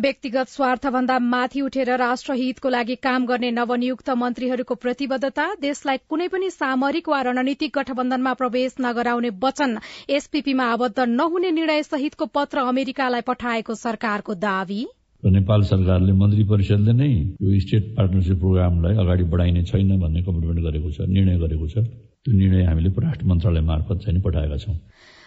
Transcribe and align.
व्यक्तिगत 0.00 0.48
स्वार्थभन्दा 0.48 1.18
माथि 1.26 1.60
उठेर 1.60 1.90
राष्ट्रहितको 1.98 2.68
लागि 2.68 2.94
काम 3.02 3.26
गर्ने 3.26 3.50
नवनियुक्त 3.52 4.10
मन्त्रीहरूको 4.18 4.74
प्रतिबद्धता 4.84 5.46
देशलाई 5.62 5.98
कुनै 6.08 6.28
पनि 6.28 6.50
सामरिक 6.50 7.08
वा 7.08 7.20
रणनीतिक 7.28 7.76
गठबन्धनमा 7.78 8.32
प्रवेश 8.40 8.74
नगराउने 8.80 9.30
वचन 9.44 9.76
एसपीपीमा 10.10 10.64
आबद्ध 10.72 11.08
नहुने 11.10 11.50
निर्णय 11.52 11.82
सहितको 11.84 12.26
पत्र 12.34 12.66
अमेरिकालाई 12.72 13.26
पठाएको 13.28 13.74
सरकारको 13.82 14.34
दावी। 14.46 14.82
नेपाल 15.22 15.62
सरकारले 15.68 16.12
मन्त्री 16.16 16.44
परिषदले 16.48 16.92
नै 16.92 17.08
यो 17.12 17.58
स्टेट 17.60 17.88
पार्टनरसिप 17.96 18.38
प्रोग्रामलाई 18.38 18.94
अगाडि 18.96 19.24
बढाइने 19.32 19.62
छैन 19.64 19.98
भन्ने 20.00 20.22
कमिटमेन्ट 20.22 20.60
गरेको 20.64 20.90
छ 20.90 21.08
निर्णय 21.08 21.36
गरेको 21.44 21.66
छ। 21.68 21.84
त्यो 22.24 22.32
निर्णय 22.36 22.64
हामीले 22.64 22.88
राष्ट्र 23.00 23.26
मन्त्रालय 23.26 23.60
मार्फत 23.68 24.04
चाहिँ 24.04 24.20
पठाएका 24.22 24.56
छौं। 24.56 24.74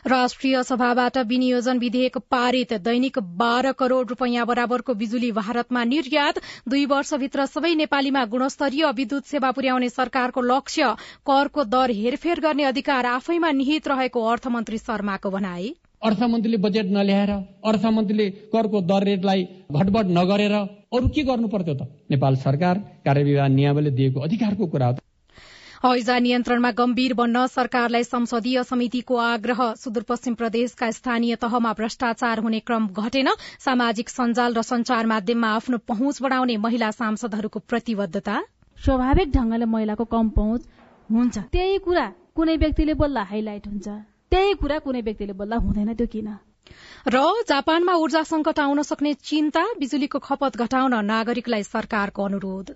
राष्ट्रिय 0.05 0.61
सभाबाट 0.63 1.17
विनियोजन 1.17 1.77
विधेयक 1.79 2.17
पारित 2.31 2.73
दैनिक 2.83 3.19
बाह्र 3.37 3.71
करोड़ 3.71 4.07
रूपियाँ 4.07 4.45
बराबरको 4.45 4.93
बिजुली 4.93 5.31
भारतमा 5.31 5.83
निर्यात 5.83 6.39
दुई 6.69 6.85
वर्षभित्र 6.85 7.45
सबै 7.45 7.73
नेपालीमा 7.75 8.23
गुणस्तरीय 8.25 8.85
विद्युत 8.91 9.25
सेवा 9.25 9.51
पुर्याउने 9.51 9.89
सरकारको 9.89 10.41
लक्ष्य 10.43 10.89
करको 11.27 11.63
दर 11.65 11.91
हेरफेर 11.93 12.39
गर्ने 12.39 12.63
अधिकार 12.63 13.05
आफैमा 13.05 13.51
निहित 13.53 13.87
रहेको 13.87 14.25
अर्थमन्त्री 14.31 14.77
शर्माको 14.77 15.29
भनाई। 15.29 15.73
अर्थमन्त्रीले 16.03 16.57
बजेट 16.57 16.91
नल्याएर 16.91 17.31
अर्थमन्त्रीले 17.65 18.29
करको 18.51 18.81
दर 18.91 19.03
रेटलाई 19.03 19.47
घटबड 19.71 20.11
नगरेर 20.19 20.53
अरू 20.53 21.07
के 21.07 21.23
गर्नु 21.23 21.47
पर्थ्यो 21.47 21.73
त? 21.73 21.87
नेपाल 22.11 22.35
सरकार 22.43 22.75
कार्यविभाग 23.07 23.51
नियमले 23.51 23.91
दिएको 23.91 24.19
अधिकारको 24.19 24.67
कुरा 24.67 24.87
हो 24.87 24.97
हैजा 25.83 26.17
नियन्त्रणमा 26.19 26.69
गम्भीर 26.71 27.13
बन्न 27.13 27.39
सरकारलाई 27.47 28.03
संसदीय 28.03 28.61
समितिको 28.63 29.15
आग्रह। 29.21 29.59
सुदूरपश्चिम 29.75 30.33
प्रदेशका 30.33 30.89
स्थानीय 30.91 31.35
तहमा 31.35 31.73
भ्रष्टाचार 31.73 32.39
हुने 32.39 32.59
क्रम 32.61 32.87
घटेन। 32.87 33.29
सामाजिक 33.59 34.09
सञ्जाल 34.09 34.53
र 34.55 34.61
संचार 34.63 35.05
माध्यममा 35.05 35.49
आफ्नो 35.55 35.77
पहुँच 35.83 36.21
बढ़ाउने 36.23 36.55
महिला 36.57 36.91
सांसदहरूको 36.93 37.59
प्रतिबद्धता। 37.67 38.35
स्वाभाविक 38.79 39.31
ढंगले 39.35 39.65
महिलाको 39.65 40.05
कम 40.07 40.29
पहुँच 40.29 40.61
हुन्छ। 41.09 41.37
त्यही 41.51 41.77
कुरा 41.83 42.07
कुनै 42.31 42.55
व्यक्तिले 42.63 42.93
बोल्दा 42.95 43.23
हाइलाइट 43.33 43.67
हुन्छ। 43.67 43.87
त्यही 44.31 44.53
कुरा 44.63 44.79
कुनै 44.87 45.01
व्यक्तिले 45.01 45.33
बोल्दा 45.35 45.57
हुँदैन 45.67 45.93
त्यो 45.99 46.07
किन? 46.07 46.31
र 47.11 47.25
जापानमा 47.43 47.93
ऊर्जा 47.99 48.23
संकट 48.23 48.59
आउन 48.59 48.81
सक्ने 48.87 49.13
चिन्ता 49.25 49.67
बिजुलीको 49.83 50.19
खपत 50.23 50.57
घटाउन 50.57 50.95
नागरिकलाई 51.05 51.63
सरकारको 51.67 52.23
अनुरोध। 52.23 52.75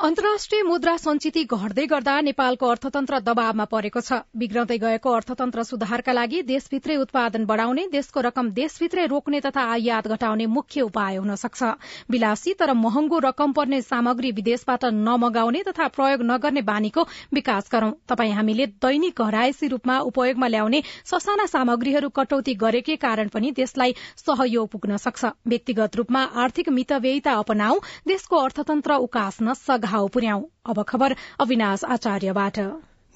अन्तर्राष्ट्रिय 0.00 0.62
मुद्रा 0.62 0.96
संचिति 0.96 1.42
घट्दै 1.46 1.84
गर्दा 1.86 2.12
नेपालको 2.20 2.66
अर्थतन्त्र 2.66 3.18
दबावमा 3.20 3.64
परेको 3.68 4.00
छ। 4.00 4.18
बिग्रदै 4.34 4.76
गएको 4.80 5.10
अर्थतन्त्र 5.12 5.62
सुधारका 5.62 6.12
लागि 6.12 6.40
देशभित्रै 6.42 6.96
उत्पादन 6.96 7.44
बढ़ाउने 7.44 7.84
देशको 7.92 8.20
रकम 8.26 8.48
देशभित्रै 8.50 9.04
रोक्ने 9.06 9.40
तथा 9.40 9.64
आयात 9.72 10.08
घटाउने 10.08 10.46
मुख्य 10.48 10.80
उपाय 10.82 11.16
हुन 11.16 11.34
सक्छ। 11.36 11.62
विलासी 12.10 12.54
तर 12.54 12.72
महँगो 12.76 13.18
रकम 13.18 13.52
पर्ने 13.52 13.80
सामग्री 13.82 14.30
विदेशबाट 14.32 14.84
नमगाउने 15.02 15.62
तथा 15.68 15.88
प्रयोग 15.90 16.24
नगर्ने 16.30 16.62
बानीको 16.62 17.04
विकास 17.34 17.68
गरौं। 17.72 17.92
तपाई 18.08 18.30
हामीले 18.30 18.66
दैनिक 18.80 19.20
घरायसी 19.20 19.68
रूपमा 19.68 19.98
उपयोगमा 20.08 20.48
ल्याउने 20.48 20.82
ससाना 21.12 21.46
सामग्रीहरू 21.52 22.08
कटौती 22.14 22.54
गरेकै 22.56 22.96
कारण 22.96 23.28
पनि 23.28 23.52
देशलाई 23.52 23.94
सहयोग 24.16 24.68
पुग्न 24.70 24.96
सक्छ। 24.96 25.36
व्यक्तिगत 25.46 25.96
रूपमा 25.96 26.24
आर्थिक 26.38 26.68
मितव्ययिता 26.72 27.38
अपनाऊ 27.44 27.78
देशको 28.08 28.42
अर्थतन्त्र 28.48 29.00
उकास्न 29.02 29.58
सघा 29.60 29.88
घाउ 29.90 30.06
पुर्याउ 30.14 30.42
अब 30.66 30.82
खबर 30.88 31.18
अविनाश 31.40 31.84
आचार्यबाट। 31.96 32.58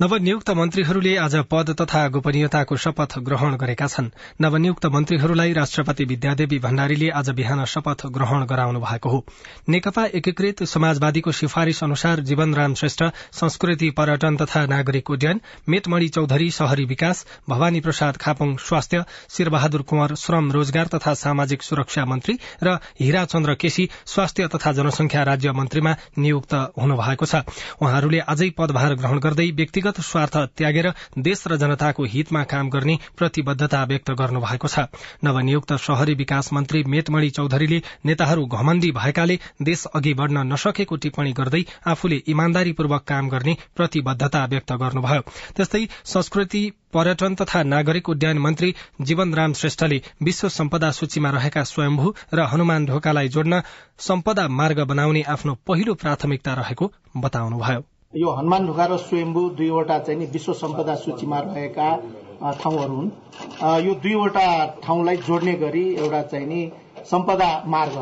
नवनियुक्त 0.01 0.51
मन्त्रीहरूले 0.51 1.11
आज 1.17 1.35
पद 1.47 1.69
तथा 1.81 1.99
गोपनीयताको 2.11 2.77
शपथ 2.77 3.13
ग्रहण 3.27 3.55
गरेका 3.57 3.87
छन्। 3.87 4.09
नवनियुक्त 4.43 4.87
मन्त्रीहरूलाई 4.87 5.53
राष्ट्रपति 5.53 6.05
विद्यादेवी 6.05 6.59
भण्डारीले 6.59 7.11
आज 7.11 7.31
बिहान 7.31 7.65
शपथ 7.65 8.07
ग्रहण 8.11 8.45
गराउनु 8.45 8.81
भएको 8.81 9.09
हो। 9.09 9.25
नेकपा 9.69 10.05
एकीकृत 10.13 10.63
समाजवादीको 10.65 11.33
सिफारिश 11.33 11.83
अनुसार 11.85 12.21
जीवनराम 12.21 12.75
श्रेष्ठ 12.75 13.03
संस्कृति 13.33 13.91
पर्यटन 13.91 14.37
तथा 14.37 14.65
नागरिक 14.67 15.11
उड्डयन 15.11 15.41
मेटमणि 15.69 16.09
चौधरी 16.09 16.51
शहरी 16.51 16.85
विकास 16.87 17.25
भवानी 17.49 17.81
प्रसाद 17.81 18.17
खापङ 18.17 18.57
स्वास्थ्य 18.67 19.05
शिरबहादुर 19.31 19.83
कुंवर 19.85 20.15
श्रम 20.17 20.51
रोजगार 20.53 20.91
तथा 20.97 21.15
सामाजिक 21.23 21.63
सुरक्षा 21.63 22.05
मन्त्री 22.05 22.39
र 22.63 22.75
हीरा 23.01 23.25
चन्द्र 23.27 23.55
केसी 23.55 23.89
स्वास्थ्य 24.07 24.49
तथा 24.57 24.73
जनसंख्या 24.73 25.23
राज्य 25.23 25.53
मन्त्रीमा 25.53 25.97
नियुक्त 26.19 26.55
हुनुभएको 26.83 27.27
छ। 27.27 27.47
उहाँहरूले 27.79 28.27
आजै 28.27 28.51
पदभार 28.59 28.95
ग्रहण 28.97 29.19
गर्दै 29.21 29.51
व्यक्ति 29.55 29.81
व्यक्तिगत 29.85 30.01
स्वार्थ 30.03 30.37
त्यागेर 30.57 30.89
देश 31.19 31.45
र 31.47 31.57
जनताको 31.57 32.05
हितमा 32.05 32.43
काम 32.45 32.69
गर्ने 32.71 32.97
प्रतिबद्धता 33.19 33.83
व्यक्त 33.85 34.11
गर्नुभएको 34.13 34.69
छ। 34.69 34.89
नवनियुक्त 35.25 35.73
शहरी 35.79 36.15
विकास 36.15 36.53
मन्त्री 36.53 36.83
मेटमणि 36.89 37.31
चौधरीले 37.31 37.83
नेताहरू 38.05 38.47
घमण्डी 38.49 38.91
भएकाले 38.93 39.39
देश 39.63 39.85
अघि 39.95 40.15
बढ़न 40.15 40.47
नसकेको 40.53 40.97
टिप्पणी 40.97 41.33
गर्दै 41.33 41.63
आफूले 41.87 42.17
इमान्दारीपूर्वक 42.27 43.05
काम 43.05 43.29
गर्ने 43.29 43.57
प्रतिबद्धता 43.77 44.45
व्यक्त 44.47 44.73
गर्नुभयो। 44.75 45.21
त्यस्तै 45.53 45.85
संस्कृति 46.07 46.63
पर्यटन 46.95 47.35
तथा 47.35 47.63
नागरिक 47.65 48.09
उड्डयन 48.09 48.39
मन्त्री 48.39 48.75
जीवन 49.03 49.35
राम 49.35 49.53
श्रेष्ठले 49.53 50.03
विश्व 50.23 50.49
सम्पदा 50.51 50.91
सूचीमा 50.91 51.31
रहेका 51.31 51.65
स्वयम्भू 51.65 52.15
र 52.35 52.47
हनुमान 52.53 52.87
ढोकालाई 52.87 53.29
जोड्न 53.29 53.63
सम्पदा 54.01 54.49
मार्ग 54.51 54.85
बनाउने 54.87 55.23
आफ्नो 55.29 55.59
पहिलो 55.67 55.95
प्राथमिकता 55.95 56.55
रहेको 56.55 56.93
बताउनुभयो। 57.17 57.83
यो 58.17 58.31
हनुमान 58.31 58.67
ढुका 58.67 58.85
र 58.87 58.97
स्वयम्भू 58.97 59.41
दुईवटा 59.59 59.99
चाहिँ 59.99 60.19
नि 60.19 60.27
विश्व 60.33 60.53
सम्पदा 60.55 60.95
सूचीमा 60.95 61.39
रहेका 61.41 61.89
ठाउँहरू 62.63 62.95
हुन्। 62.95 63.11
यो 63.85 63.95
दुईवटा 64.03 64.47
ठाउँलाई 64.83 65.17
जोड्ने 65.27 65.55
गरी 65.59 65.85
एउटा 65.95 66.23
चाहिँ 66.23 66.47
नि 66.47 66.61
सम्पदा 67.11 67.49
मार्ग 67.67 67.97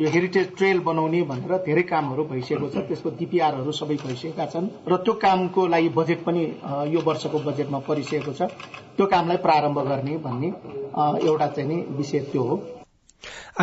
यो 0.00 0.08
हेरिटेज 0.10 0.48
ट्रेल 0.58 0.80
बनाउने 0.80 1.22
भनेर 1.30 1.56
धेरै 1.62 1.82
कामहरू 1.86 2.24
भइसकेको 2.24 2.68
छ। 2.68 2.76
त्यसको 2.88 3.10
डिपिआरहरू 3.18 3.72
सबै 3.72 3.96
भइसकेका 4.02 4.46
छन् 4.50 4.68
र 4.88 4.96
त्यो 4.98 5.14
कामको 5.22 5.66
लागि 5.68 5.88
बजेट 5.94 6.24
पनि 6.26 6.42
यो 6.90 7.00
वर्षको 7.06 7.38
बजेटमा 7.46 7.78
परिसकेको 7.86 8.32
छ। 8.32 8.50
त्यो 8.98 9.06
कामलाई 9.06 9.36
प्रारम्भ 9.46 9.78
गर्ने 9.88 10.16
भन्ने 10.26 10.48
एउटा 11.22 11.46
चाहिँ 11.46 11.68
नि 11.68 11.84
विषय 11.98 12.20
त्यो 12.32 12.42
हो। 12.42 12.81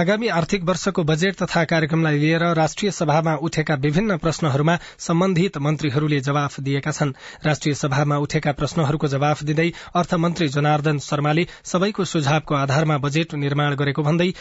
आगामी 0.01 0.27
आर्थिक 0.33 0.63
वर्षको 0.67 1.03
बजेट 1.07 1.35
तथा 1.39 1.63
कार्यक्रमलाई 1.71 2.19
लिएर 2.19 2.44
राष्ट्रिय 2.59 2.91
सभामा 2.97 3.33
उठेका 3.47 3.75
विभिन्न 3.85 4.17
प्रश्नहरूमा 4.25 4.75
सम्बन्धित 5.07 5.57
मन्त्रीहरूले 5.65 6.19
जवाफ 6.27 6.59
दिएका 6.69 6.94
छन्। 7.00 7.13
राष्ट्रिय 7.45 7.75
सभामा 7.81 8.19
उठेका 8.27 8.51
प्रश्नहरूको 8.61 9.07
जवाफ 9.15 9.44
दिँदै 9.51 9.69
अर्थमन्त्री 10.03 10.47
जनार्दन 10.56 11.03
शर्माले 11.09 11.45
सबैको 11.73 12.06
सुझावको 12.13 12.56
आधारमा 12.61 12.97
बजेट 13.07 13.35
निर्माण 13.45 13.75
गरेको 13.83 14.07
भन्दै 14.11 14.31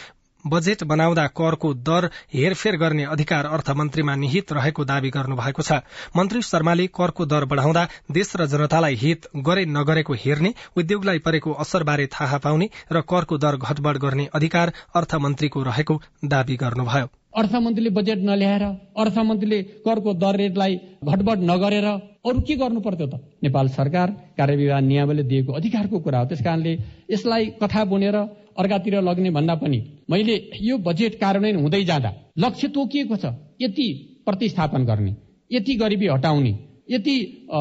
बजेट 0.45 0.83
बनाउँदा 0.83 1.25
करको 1.27 1.73
दर 1.73 2.09
हेरफेर 2.33 2.75
गर्ने 2.77 3.03
अधिकार 3.05 3.45
अर्थमन्त्रीमा 3.47 4.15
निहित 4.15 4.51
रहेको 4.53 4.85
दावी 4.85 5.09
गर्नुभएको 5.09 5.61
छ। 5.61 5.81
मन्त्री 6.15 6.41
शर्माले 6.41 6.87
करको 6.89 7.25
दर 7.25 7.45
बढ़ाउँदा 7.45 7.87
देश 8.11 8.33
र 8.35 8.45
जनतालाई 8.47 8.95
हित 8.95 9.27
गरे 9.37 9.65
नगरेको 9.67 10.13
हेर्ने 10.15 10.53
उद्योगलाई 10.77 11.19
परेको 11.19 11.51
असरबारे 11.59 12.07
थाहा 12.07 12.37
पाउने 12.37 12.69
र 12.91 13.01
करको 13.01 13.37
दर 13.37 13.57
घटबड़ 13.57 13.97
गर्ने 13.97 14.29
अधिकार 14.33 14.73
अर्थमन्त्रीको 14.95 15.63
रहेको 15.63 16.01
दावी 16.25 16.55
गर्नुभयो। 16.55 17.07
अर्थमन्त्रीले 17.29 17.89
बजेट 17.89 18.19
नल्याएर 18.19 18.63
अर्थमन्त्रीले 18.97 19.61
करको 19.85 20.13
दर 20.13 20.35
रेटलाई 20.35 20.75
घटबड 21.03 21.39
नगरेर 21.43 21.85
अरू 22.19 22.39
के 22.41 22.55
गर्नु 22.55 22.79
पर्थ्यो 22.81 23.07
त? 23.07 23.13
नेपाल 23.43 23.67
सरकार 23.69 24.07
कार्यविवाह 24.37 24.79
नियमले 24.81 25.23
दिएको 25.23 25.53
अधिकारको 25.53 25.99
कुरा 25.99 26.19
हो। 26.19 26.25
त्यस 26.25 26.41
कारणले 26.43 26.73
यसलाई 27.11 27.45
कथा 27.61 27.83
बुनेर 27.85 28.15
अर्कातिर 28.57 29.01
लग्ने 29.01 29.29
भन्दा 29.31 29.55
पनि 29.55 29.79
मैले 30.09 30.35
यो 30.61 30.77
बजेट 30.87 31.19
कार्यान्वयन 31.19 31.55
हुँदै 31.55 31.83
जाँदा 31.83 32.13
लक्ष्य 32.39 32.67
तोकिएको 32.69 33.15
छ। 33.15 33.33
यति 33.61 33.87
प्रतिस्थापन 34.25 34.85
गर्ने 34.85 35.15
यति 35.51 35.75
गरिबी 35.75 36.07
हटाउने 36.07 36.53
यति 36.91 37.15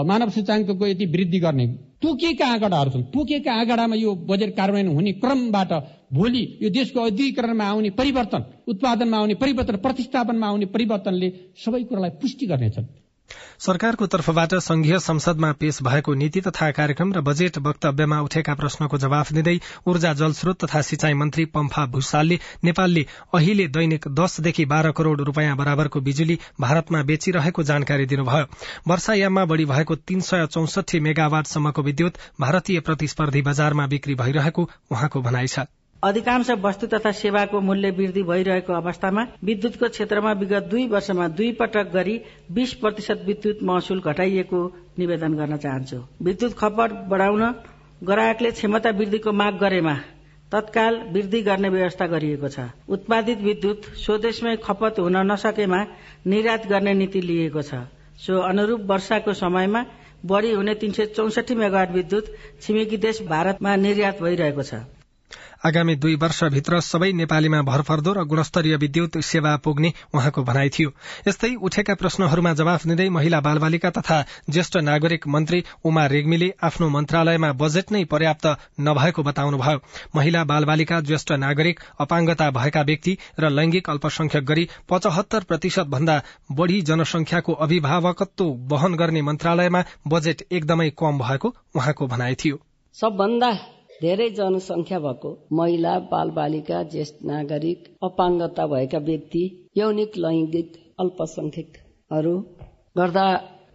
मानव 0.06 0.31
सूचाङ्कको 0.31 0.87
यति 0.87 1.06
वृद्धि 1.06 1.38
गर्ने 1.40 1.67
तोकिएका 2.02 2.46
आँकडाहरू 2.46 2.90
छन्। 2.90 3.02
तोकिएका 3.12 3.52
आँकडामा 3.52 3.96
यो 3.96 4.14
बजेट 4.29 4.55
कार्यान्वयन 4.56 4.94
हुने 4.94 5.12
क्रमबाट 5.23 5.73
भोलि 6.12 6.43
यो 6.62 6.69
देशको 6.70 7.00
अधिकरणमा 7.00 7.64
आउने 7.64 7.90
परिवर्तन 7.90 8.44
उत्पादनमा 8.69 9.17
आउने 9.19 9.35
परिवर्तन 9.35 9.76
प्रतिस्थापनमा 9.76 10.46
आउने 10.46 10.67
परिवर्तनले 10.75 11.29
सबै 11.64 11.82
कुरालाई 11.85 12.11
पुष्टि 12.23 12.46
गर्नेछन्। 12.46 12.87
सरकारको 13.58 14.06
तर्फबाट 14.06 14.54
संघीय 14.64 14.98
संसदमा 14.98 15.52
पेश 15.52 15.78
भएको 15.82 16.14
नीति 16.14 16.40
तथा 16.40 16.70
कार्यक्रम 16.70 17.12
र 17.12 17.20
बजेट 17.20 17.58
वक्तव्यमा 17.58 18.20
उठेका 18.20 18.54
प्रश्नको 18.54 18.98
जवाफ 18.98 19.32
दिँदै 19.32 19.56
ऊर्जा 19.86 20.12
जलस्रोत 20.14 20.64
तथा 20.64 20.82
सिंचाई 20.82 21.14
मन्त्री 21.14 21.44
पम्फा 21.56 21.86
भूषालले 21.86 22.38
नेपालले 22.64 23.06
अहिले 23.34 23.66
दैनिक 23.69 24.08
दसदेखि 24.20 24.64
बाह्र 24.64 24.92
करोड़ 24.92 25.20
रूपियाँ 25.20 25.56
बराबरको 25.56 26.00
बिजुली 26.00 26.38
भारतमा 26.60 27.02
बेचिरहेको 27.02 27.62
जानकारी 27.62 28.06
दिनुभयो। 28.06 28.46
वर्षायाममा 28.88 29.44
बढ़ी 29.44 29.64
भएको 29.64 29.96
तीन 29.96 30.20
सय 30.20 30.46
चौसठी 30.46 31.00
मेगावाटसम्मको 31.00 31.82
विद्युत 31.82 32.22
भारतीय 32.40 32.80
प्रतिस्पर्धी 32.80 33.42
बजारमा 33.42 33.86
बिक्री 33.86 34.14
भइरहेको 34.14 34.70
उहाँको 34.90 35.22
भनाइ 35.22 35.46
छ। 35.46 35.69
अधिकांश 36.03 36.50
वस्तु 36.62 36.87
तथा 36.87 37.11
सेवाको 37.11 37.61
मूल्य 37.61 37.91
वृद्धि 37.91 38.23
भइरहेको 38.23 38.73
अवस्थामा 38.73 39.23
विद्युतको 39.45 39.89
क्षेत्रमा 39.89 40.33
विगत 40.33 40.67
दुई 40.71 40.87
वर्षमा 40.89 41.27
दुई 41.29 41.50
पटक 41.53 41.91
गरी 41.93 42.21
बीस 42.50 42.75
प्रतिशत 42.75 43.23
विद्युत 43.27 43.62
महसुल 43.62 44.00
घटाइएको 44.03 44.61
निवेदन 44.99 45.33
गर्न 45.35 45.56
चाहन्छु। 45.56 45.97
विद्युत 46.23 46.53
खपत 46.59 46.93
बढ़ाउन 47.11 47.43
ग्राहकले 48.03 48.50
क्षमता 48.50 48.91
वृद्धिको 48.91 49.33
माग 49.33 49.59
गरेमा 49.59 49.95
तत्काल 50.53 50.99
वृद्धि 51.12 51.41
गर्ने 51.43 51.69
व्यवस्था 51.69 52.06
गरिएको 52.06 52.49
छ। 52.49 52.67
उत्पादित 52.89 53.41
विद्युत 53.43 53.89
स्वदेशमै 53.99 54.56
खपत 54.65 54.99
हुन 54.99 55.17
नसकेमा 55.33 55.81
निर्यात 56.27 56.67
गर्ने 56.67 56.95
नीति 56.95 57.21
लिएको 57.21 57.62
छ। 57.62 57.81
सो 58.23 58.39
अनुरूप 58.43 58.87
वर्षाको 58.91 59.35
समयमा 59.35 59.85
बढ़ी 60.27 60.53
हुने 60.53 60.75
तीन 60.75 60.93
सय 60.93 61.06
चौसठी 61.17 61.55
मेगावाट 61.55 61.91
विद्युत 61.93 62.33
छिमेकी 62.62 62.97
देश 62.99 63.23
भारतमा 63.27 63.75
निर्यात 63.79 64.23
भइरहेको 64.23 64.62
छ। 64.62 64.81
आगामी 65.64 65.94
दुई 65.96 66.14
वर्षभित्र 66.14 66.81
सबै 66.81 67.12
नेपालीमा 67.12 67.60
भरपर्दो 67.62 68.12
र 68.12 68.25
गुणस्तरीय 68.25 68.76
विद्युत 68.76 69.19
सेवा 69.20 69.56
पुग्ने 69.56 69.93
उहाँको 70.14 70.43
भनाइ 70.43 70.69
थियो। 70.69 70.90
यस्तै 71.28 71.55
उठेका 71.60 71.94
प्रश्नहरूमा 71.94 72.52
जवाफ 72.52 72.87
दिँदै 72.87 73.08
महिला 73.08 73.40
बालबालिका 73.40 73.90
तथा 73.90 74.19
ज्येष्ठ 74.50 74.76
नागरिक 74.82 75.26
मन्त्री 75.26 75.62
उमा 75.84 76.06
रेग्मीले 76.06 76.52
आफ्नो 76.62 76.88
मन्त्रालयमा 76.88 77.52
बजेट 77.52 77.93
नै 77.93 78.05
पर्याप्त 78.05 78.46
नभएको 78.81 79.22
बताउनुभयो। 79.22 79.81
महिला 80.16 80.44
बालबालिका 80.44 81.00
ज्येष्ठ 81.00 81.32
नागरिक 81.38 81.81
अपाङ्गता 82.00 82.50
भएका 82.50 82.82
व्यक्ति 82.82 83.16
र 83.40 83.50
लैंगिक 83.50 83.90
अल्पसंख्यक 83.90 84.44
गरी 84.44 84.69
पचहत्तर 84.88 85.44
प्रतिशत 85.44 85.87
भन्दा 85.87 86.22
बढ़ी 86.52 86.81
जनसंख्याको 86.82 87.52
अभिभावकत्व 87.66 88.44
वहन 88.70 88.94
गर्ने 88.94 89.22
मन्त्रालयमा 89.22 89.82
बजेट 90.08 90.46
एकदमै 90.52 90.90
कम 90.99 91.19
भएको 91.19 91.54
उहाँको 91.76 92.06
भनाइ 92.06 92.34
थियो। 92.34 92.61
सबभन्दा 92.96 93.50
धेरै 94.03 94.27
जनसंख्या 94.31 94.99
भएको 95.05 95.31
महिला 95.59 95.93
बाल 96.11 96.29
बालिका 96.35 96.83
ज्येष्ठ 96.91 97.25
नागरिक 97.31 97.89
अपाङ्गता 98.09 98.67
भएका 98.73 98.99
व्यक्ति 99.09 99.43
यौनिक 99.77 100.12
लैङ्गिक 100.25 100.77
अल्पसंख्यकहरू 101.05 102.35
गर्दा 102.99 103.25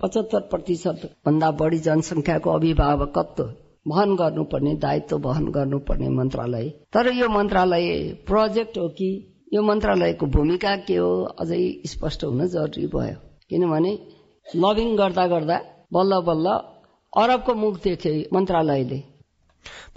पचहत्तर 0.04 0.48
प्रतिशत 0.52 1.04
भन्दा 1.26 1.52
बढ़ी 1.60 1.80
जनसंख्याको 1.90 2.56
अभिभावकत्व 2.60 3.44
वहन 3.88 4.16
गर्नुपर्ने 4.16 4.74
दायित्व 4.88 5.18
वहन 5.28 5.52
गर्नुपर्ने 5.60 6.10
मन्त्रालय। 6.18 6.70
तर 6.94 7.14
यो 7.14 7.30
मन्त्रालय 7.30 7.88
प्रोजेक्ट 8.28 8.78
हो 8.78 8.88
कि 8.98 9.12
यो 9.54 9.62
मन्त्रालयको 9.70 10.26
भूमिका 10.36 10.76
के 10.88 10.96
हो 11.04 11.14
अझै 11.42 11.64
स्पष्ट 11.94 12.24
हुन 12.24 12.48
जरुरी 12.54 12.88
भयो। 12.96 13.18
किनभने 13.50 13.98
लबिङ 14.48 14.96
गर्दा 14.98 15.28
गर्दा 15.34 15.64
बल्ल 15.94 16.22
बल्ल 16.30 16.60
अरबको 17.14 17.54
मुख 17.64 17.84
देखे 17.84 18.14
मन्त्रालयले 18.34 19.08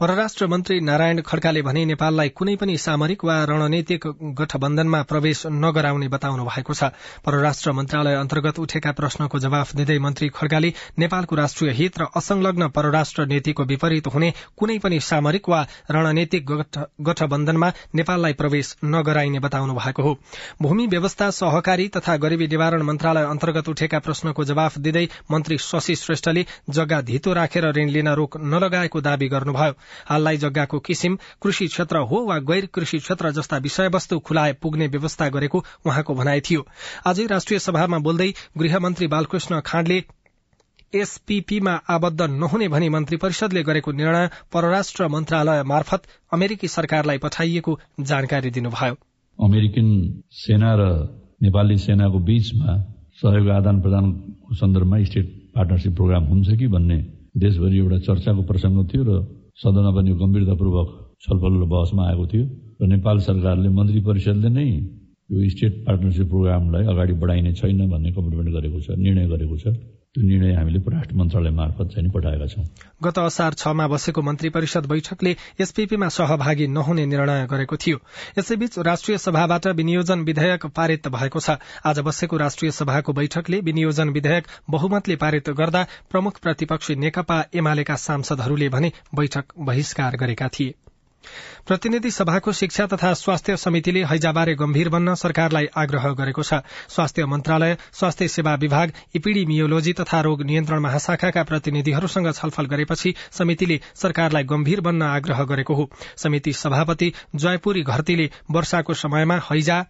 परराष्ट्र 0.00 0.46
मन्त्री 0.46 0.80
नारायण 0.80 1.20
खड्काले 1.20 1.62
भने 1.62 1.84
नेपाललाई 1.84 2.28
कुनै 2.28 2.56
पनि 2.56 2.76
सामरिक 2.78 3.24
वा 3.24 3.36
रणनीतिक 3.44 4.06
गठबन्धनमा 4.40 5.02
प्रवेश 5.02 5.42
नगराउने 5.46 6.08
बताउनु 6.08 6.44
भएको 6.44 6.74
छ। 6.74 6.90
परराष्ट्र 7.24 7.72
मन्त्रालय 7.72 8.14
अन्तर्गत 8.14 8.58
उठेका 8.58 8.92
प्रश्नको 8.92 9.38
जवाफ 9.38 9.74
दिँदै 9.76 9.98
मन्त्री 9.98 10.28
खड्काले 10.28 10.72
नेपालको 10.98 11.36
राष्ट्रिय 11.36 11.70
हित 11.72 11.98
र 11.98 12.06
असंलग्न 12.16 12.68
परराष्ट्र 12.76 13.26
नीतिको 13.26 13.64
विपरीत 13.64 14.06
हुने 14.06 14.32
कुनै 14.56 14.78
पनि 14.78 15.00
सामरिक 15.00 15.48
वा 15.48 15.60
रणनीतिक 15.90 16.52
गठबन्धनमा 17.08 17.72
नेपाललाई 17.94 18.32
प्रवेश 18.32 18.74
नगराइने 18.84 19.38
बताउनु 19.38 19.74
भएको 19.74 20.02
हो। 20.02 20.16
भूमि 20.62 20.86
व्यवस्था 20.86 21.30
सहकारी 21.30 21.88
तथा 21.96 22.16
गरीबी 22.16 22.46
निवारण 22.46 22.82
मन्त्रालय 22.82 23.24
अन्तर्गत 23.24 23.68
उठेका 23.68 23.98
प्रश्नको 23.98 24.44
जवाफ 24.44 24.78
दिँदै 24.78 25.06
मन्त्री 25.30 25.58
शशी 25.60 25.96
श्रेष्ठले 25.96 26.46
जग्गा 26.70 27.00
धितो 27.02 27.32
राखेर 27.32 27.70
ऋण 27.72 27.88
लिन 27.90 28.08
रोक 28.14 28.36
नलगाएको 28.44 29.00
दावी 29.00 29.28
गर्नु 29.28 29.52
गर्नुभयो 29.56 29.74
हाललाई 30.08 30.36
जग्गाको 30.36 30.78
किसिम 30.78 31.16
कृषि 31.42 31.66
क्षेत्र 31.66 31.96
हो 31.96 32.24
वा 32.24 32.38
गैर 32.38 32.66
कृषि 32.66 32.98
क्षेत्र 32.98 33.30
जस्ता 33.30 33.56
विषयवस्तु 33.58 34.18
खुलाए 34.18 34.52
पुग्ने 34.52 34.86
व्यवस्था 34.86 35.28
गरेको 35.28 35.64
उहाँको 35.86 36.14
भनाइ 36.14 36.40
थियो। 36.40 36.66
आजै 37.06 37.26
राष्ट्रिय 37.26 37.58
सभामा 37.58 37.98
बोल्दै 37.98 38.32
गृहमन्त्री 38.58 39.06
बालकृष्ण 39.06 39.60
खाँडले 39.60 40.02
एसपीपीमा 40.94 41.72
आबद्ध 41.90 42.22
नहुने 42.22 42.68
भनी 42.68 42.88
मन्त्री 42.88 43.16
परिषदले 43.16 43.62
गरेको 43.62 43.92
निर्णय 43.92 44.28
परराष्ट्र 44.52 45.08
मन्त्रालय 45.08 45.62
मार्फत 45.62 46.02
अमेरिकी 46.32 46.68
सरकारलाई 46.68 47.18
पठाइएको 47.18 47.78
जानकारी 48.00 48.50
दिनुभयो। 48.50 48.94
अमेरिकन 49.38 49.88
सेना 50.32 50.74
र 50.74 50.84
नेपाली 51.42 51.78
सेनाको 51.78 52.18
बीचमा 52.18 52.78
सहयोग 53.16 53.48
आदान 53.48 53.80
प्रदानको 53.80 54.54
सन्दर्भमा 54.54 55.02
स्टेट 55.04 55.26
पार्टनरसिप 55.54 55.94
प्रोग्राम 55.94 56.24
हुन्छ 56.24 56.48
कि 56.58 56.66
भन्ने 56.68 56.96
देशभरि 57.36 57.78
एउटा 57.78 57.98
चर्चाको 57.98 58.42
प्रसंग 58.42 58.88
थियो 58.88 59.04
र 59.04 59.35
सदनमा 59.58 59.90
पनि 59.90 60.10
गम्भीरतापूर्वक 60.20 60.88
छलफल 61.24 61.52
र 61.62 61.64
बहसमा 61.64 62.02
आएको 62.08 62.24
थियो 62.26 62.44
र 62.80 62.86
नेपाल 62.86 63.18
सरकारले 63.26 63.68
मन्त्री 63.72 64.00
परिषदले 64.08 64.48
नै 64.52 64.68
यो 65.32 65.48
स्टेट 65.50 65.74
पार्टनरसिप 65.86 66.28
प्रोग्रामलाई 66.28 66.84
अगाडि 66.92 67.12
बढाइने 67.22 67.52
छैन 67.60 67.80
भन्ने 67.88 68.10
कमिटमेन्ट 68.12 68.50
गरेको 68.56 68.80
छ 68.80 68.98
निर्णय 68.98 69.26
गरेको 69.26 69.56
छ। 69.56 69.64
निर्णय 70.18 70.52
हामीले 70.52 70.78
पराष्ट्र 70.78 71.16
मन्त्रालय 71.16 71.50
मार्फत 71.50 71.92
चाहिँ 71.94 72.11
पठाएका 72.11 72.46
छौं। 72.46 72.64
गत 73.02 73.18
असार 73.18 73.54
छमा 73.54 73.87
बसेको 73.88 74.23
मन्त्री 74.23 74.49
परिषद 74.49 74.87
बैठकले 74.87 75.37
एसपीपीमा 75.61 76.08
सहभागी 76.08 76.66
नहुने 76.66 77.06
निर्णय 77.06 77.46
गरेको 77.50 77.76
थियो। 77.76 77.99
यसैबीच 78.38 78.78
राष्ट्रिय 78.78 79.18
सभाबाट 79.18 79.66
विनियोजन 79.66 80.20
विधेयक 80.20 80.66
पारित 80.66 81.08
भएको 81.08 81.40
छ। 81.40 81.58
आज 81.85 81.99
बसेको 81.99 82.37
राष्ट्रिय 82.37 82.70
सभाको 82.70 83.12
बैठकले 83.12 83.61
विनियोजन 83.61 84.08
विधेयक 84.08 84.46
बहुमतले 84.70 85.16
पारित 85.16 85.50
गर्दा 85.50 85.87
प्रमुख 86.11 86.40
प्रतिपक्षी 86.40 86.94
नेकपा 86.94 87.44
एमालेका 87.54 87.96
सांसदहरूले 87.96 88.68
भने 88.68 88.92
बैठक 89.14 89.44
बहिष्कार 89.58 90.16
गरेका 90.16 90.49
थिए। 90.49 90.75
प्रतिनिधि 91.66 92.11
सभाको 92.11 92.52
शिक्षा 92.52 92.87
तथा 92.87 93.12
स्वास्थ्य 93.14 93.56
समितिले 93.56 94.02
हैजाबारे 94.04 94.54
गम्भीर 94.54 94.88
बन्न 94.88 95.14
सरकारलाई 95.14 95.66
आग्रह 95.76 96.09
गरेको 96.12 96.42
छ। 96.42 96.61
स्वास्थ्य 96.88 97.26
मन्त्रालय 97.26 97.76
स्वास्थ्य 97.92 98.28
सेवा 98.28 98.54
विभाग 98.54 98.92
इपिडिमियोलोजी 99.14 99.92
तथा 99.92 100.21
रोग 100.21 100.42
नियन्त्रण 100.42 100.80
महाशाखाका 100.80 101.42
प्रतिनिधिहरूसँग 101.42 102.33
छलफल 102.33 102.66
गरेपछि 102.66 103.14
समितिले 103.33 103.80
सरकारलाई 103.95 104.45
गम्भीर 104.45 104.80
बन्न 104.80 105.02
आग्रह 105.02 105.45
गरेको 105.45 105.75
हो। 105.75 105.90
समिति 106.16 106.52
सभापति 106.52 107.12
जयपुरी 107.35 107.83
घरतीले 107.83 108.30
वर्षाको 108.50 108.95
समयमा 108.95 109.40
हैजा 109.50 109.85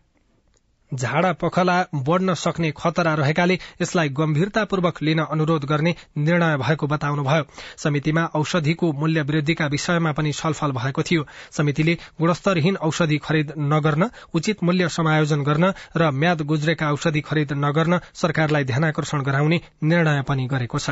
झाडा 0.95 1.33
पखला 1.33 1.83
बढ़न 1.95 2.35
सक्ने 2.35 2.71
खतरा 2.76 3.14
रहेकाले 3.14 3.59
यसलाई 3.83 4.09
गम्भीरतापूर्वक 4.09 5.02
लिन 5.02 5.19
अनुरोध 5.19 5.64
गर्ने 5.64 5.95
निर्णय 6.16 6.57
भएको 6.57 6.87
बताउनुभयो। 6.87 7.45
समितिमा 7.76 8.25
औषधिको 8.35 8.93
मूल्य 8.93 9.23
वृद्धिका 9.23 9.66
विषयमा 9.66 10.12
पनि 10.12 10.33
छलफल 10.33 10.73
भएको 10.73 11.02
थियो। 11.02 11.26
समितिले 11.50 11.95
गुणस्तरहीन 12.21 12.76
औषधि 12.76 13.19
खरिद 13.19 13.52
नगर्न 13.59 14.11
उचित 14.35 14.62
मूल्य 14.62 14.88
समायोजन 14.88 15.43
गर्न 15.43 15.73
र 15.97 16.11
म्याद 16.11 16.43
गुज्रेका 16.43 16.93
औषधि 16.93 17.21
खरिद 17.21 17.52
नगर्न 17.52 18.00
सरकारलाई 18.14 18.64
ध्यानकर्षण 18.64 19.23
गराउने 19.23 19.61
निर्णय 19.83 20.23
पनि 20.23 20.47
गरेको 20.47 20.78
छ। 20.78 20.90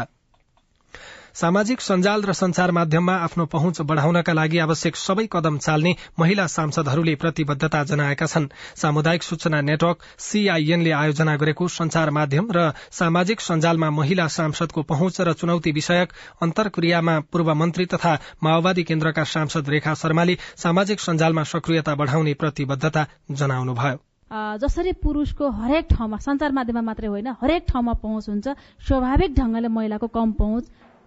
सामाजिक 1.35 1.81
सञ्जाल 1.81 2.23
र 2.23 2.33
संचार 2.33 2.71
माध्यममा 2.71 3.15
आफ्नो 3.21 3.45
पहुँच 3.47 3.81
बढ़ाउनका 3.83 4.33
लागि 4.33 4.59
आवश्यक 4.59 4.97
सबै 4.97 5.27
कदम 5.27 5.57
चाल्ने 5.59 5.95
महिला 6.19 6.47
सांसदहरूले 6.47 7.15
प्रतिबद्धता 7.17 7.83
जनाएका 7.85 8.27
छन्। 8.27 8.47
सामुदायिक 8.77 9.23
सूचना 9.23 9.61
नेटवर्क 9.61 9.99
सीआईएनले 10.19 10.91
आयोजना 10.93 11.37
गरेको 11.37 11.69
संचार 11.71 12.11
माध्यम 12.11 12.51
र 12.55 12.71
सामाजिक 12.93 13.41
सञ्जालमा 13.41 13.91
महिला 13.91 14.27
सांसदको 14.31 14.83
पहुँच 14.85 15.21
र 15.21 15.33
चुनौती 15.35 15.73
विषयक 15.73 16.13
अन्तर्क्रियामा 16.43 17.19
पूर्व 17.33 17.55
मन्त्री 17.55 17.87
तथा 17.87 18.15
माओवादी 18.43 18.83
केन्द्रका 18.85 19.25
सांसद 19.27 19.69
रेखा 19.69 19.95
शर्माले 19.97 20.39
सामाजिक 20.57 21.01
सञ्जालमा 21.01 21.43
सक्रियता 21.51 21.95
बढ़ाउने 21.95 22.35
प्रतिबद्धता 22.35 23.07
जनाउनुभयो। 23.33 23.99
जसरी 24.59 24.93
पुरूषको 25.03 25.51
हरेक 25.51 25.87
ठाउँमा 25.91 26.17
सञ्चार 26.21 26.53
माध्यममा 26.53 26.83
मात्रै 26.83 27.09
होइन 27.09 27.29
हरेक 27.43 27.67
ठाउँमा 27.69 27.93
पहुँच 28.03 28.29
हुन्छ। 28.29 28.49
स्वाभाविक 28.87 29.35
ढंगले 29.35 29.69
महिलाको 29.69 30.07
कम 30.09 30.33
पहुँच 30.33 30.65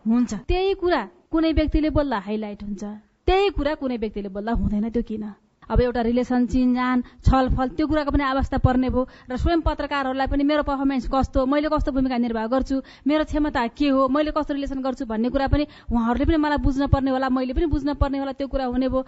हुन्छ। 0.08 0.34
त्यही 0.48 0.74
कुरा 0.82 1.02
कुनै 1.32 1.52
व्यक्तिले 1.54 1.90
बोल्दा 1.98 2.18
हाइलाइट 2.28 2.64
हुन्छ। 2.64 2.84
त्यही 3.28 3.50
कुरा 3.58 3.74
कुनै 3.82 3.98
व्यक्तिले 3.98 4.30
बोल्दा 4.36 4.52
हुँदैन 4.62 4.90
त्यो 4.90 5.04
किन? 5.04 5.26
अब 5.68 5.82
एउटा 5.82 6.02
रिलेसन 6.02 6.46
चिनजान 6.48 6.98
छलफल 7.28 7.68
त्यो 7.76 7.86
कुराको 7.92 8.12
पनि 8.16 8.24
आवश्यकता 8.24 8.58
पर्ने 8.64 8.88
भयो 8.88 9.04
र 9.28 9.36
स्वयं 9.36 9.62
पत्रकारहरूलाई 9.68 10.28
पनि 10.32 10.44
मेरो 10.48 10.64
पर्फर्मेन्स 10.64 11.12
कस्तो 11.12 11.44
मैले 11.44 11.68
कस्तो 11.68 11.92
भूमिका 11.92 12.18
निर्वाह 12.24 12.48
गर्छु 12.48 12.76
मेरो 13.04 13.24
क्षमता 13.28 13.68
के 13.76 13.88
हो 13.92 14.08
मैले 14.08 14.32
कस्तो 14.32 14.54
रिलेसन 14.56 14.80
गर्छु 14.80 15.06
भन्ने 15.12 15.28
कुरा 15.28 15.48
पनि 15.52 15.68
उहाँहरूले 15.92 16.26
पनि 16.26 16.38
मलाई 16.40 16.64
बुझ्न 16.64 16.88
पर्ने 16.88 17.12
होला 17.12 17.28
मैले 17.28 17.52
पनि 17.52 17.68
बुझ्न 17.68 18.00
पर्ने 18.00 18.18
होला 18.24 18.32
त्यो 18.40 18.48
कुरा 18.48 18.66
हुने 18.72 18.88
भयो। 18.88 19.04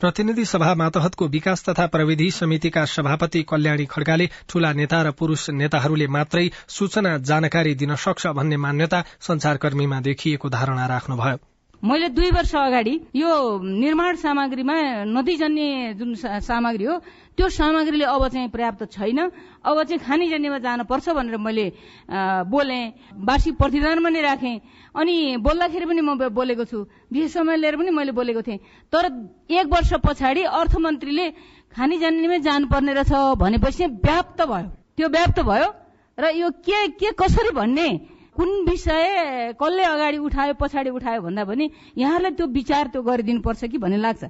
प्रतिनिधि 0.00 0.44
सभा 0.50 0.68
मातहतको 0.74 1.26
विकास 1.28 1.64
तथा 1.64 1.86
प्रविधि 1.86 2.30
समितिका 2.30 2.84
सभापति 2.92 3.42
कल्याणी 3.50 3.86
खड्गाले 3.86 4.28
ठूला 4.48 4.72
नेता 4.80 5.02
र 5.02 5.12
पुरूष 5.20 5.48
नेताहरूले 5.58 6.06
मात्रै 6.16 6.48
सूचना 6.78 7.16
जानकारी 7.32 7.74
दिन 7.84 7.94
सक्छ 8.06 8.34
भन्ने 8.40 8.62
मान्यता 8.66 9.04
संचारकर्मीमा 9.28 10.00
देखिएको 10.02 10.48
धारणा 10.50 10.86
राख्नुभयो। 10.96 11.47
मैले 11.78 12.08
दुई 12.10 12.30
वर्ष 12.34 12.54
अगाडि 12.58 12.94
यो 13.14 13.30
निर्माण 13.62 14.16
सामग्रीमा 14.18 14.74
नदीजन्य 15.14 15.94
जुन 15.94 16.14
सामग्री 16.42 16.84
हो 16.84 16.94
त्यो 17.38 17.48
सामग्रीले 17.48 18.04
अब 18.04 18.26
चाहिँ 18.34 18.48
पर्याप्त 18.50 18.82
छैन। 18.90 19.18
अब 19.62 19.82
चाहिँ 19.86 19.98
खानीजन्यमा 20.02 20.58
जानुपर्छ 20.58 21.08
भनेर 21.14 21.36
मैले 21.38 21.66
बोले। 22.50 22.78
वार्षिक 23.14 23.54
प्रतिदान 23.62 24.02
पनि 24.04 24.20
राखेँ। 24.20 24.58
अनि 24.90 25.36
बोल्दाखेरि 25.38 25.86
पनि 25.86 26.00
म 26.02 26.18
बोलेको 26.34 26.64
छु। 26.66 26.78
विशेष 27.14 27.32
समय 27.32 27.56
लिएर 27.62 27.76
पनि 27.78 27.90
मैले 27.94 28.12
बोलेको 28.12 28.42
थिएँ। 28.42 28.58
तर 28.90 29.04
एक 29.46 29.66
वर्ष 29.70 29.92
पछाडि 30.02 30.42
अर्थमन्त्रीले 30.50 31.26
खानीजन्यमै 31.78 32.38
जानुपर्ने 32.42 32.92
रहेछ 32.98 33.38
भनेपछि 33.38 33.86
व्याप्त 34.02 34.42
भयो। 34.42 34.66
त्यो 34.98 35.08
व्याप्त 35.14 35.38
भयो 35.46 35.68
र 36.18 36.24
यो 36.34 36.50
के 36.58 36.86
के 36.98 37.14
कसरी 37.14 37.54
भन्ने 37.54 38.17
कुन 38.38 38.50
विषय 38.64 39.52
कसले 39.60 39.82
अगाडि 39.84 40.18
उठायो 40.18 40.54
पछाडि 40.60 40.90
उठायो 40.90 41.20
भन्दा 41.22 41.44
पनि 41.44 41.70
यहाँलाई 41.98 42.30
त्यो 42.38 42.46
विचार 42.54 42.86
त्यो 42.86 43.02
गरिदिनुपर्छ 43.02 43.64
कि 43.64 43.78
भन्ने 43.78 43.98
लाग्छ। 43.98 44.24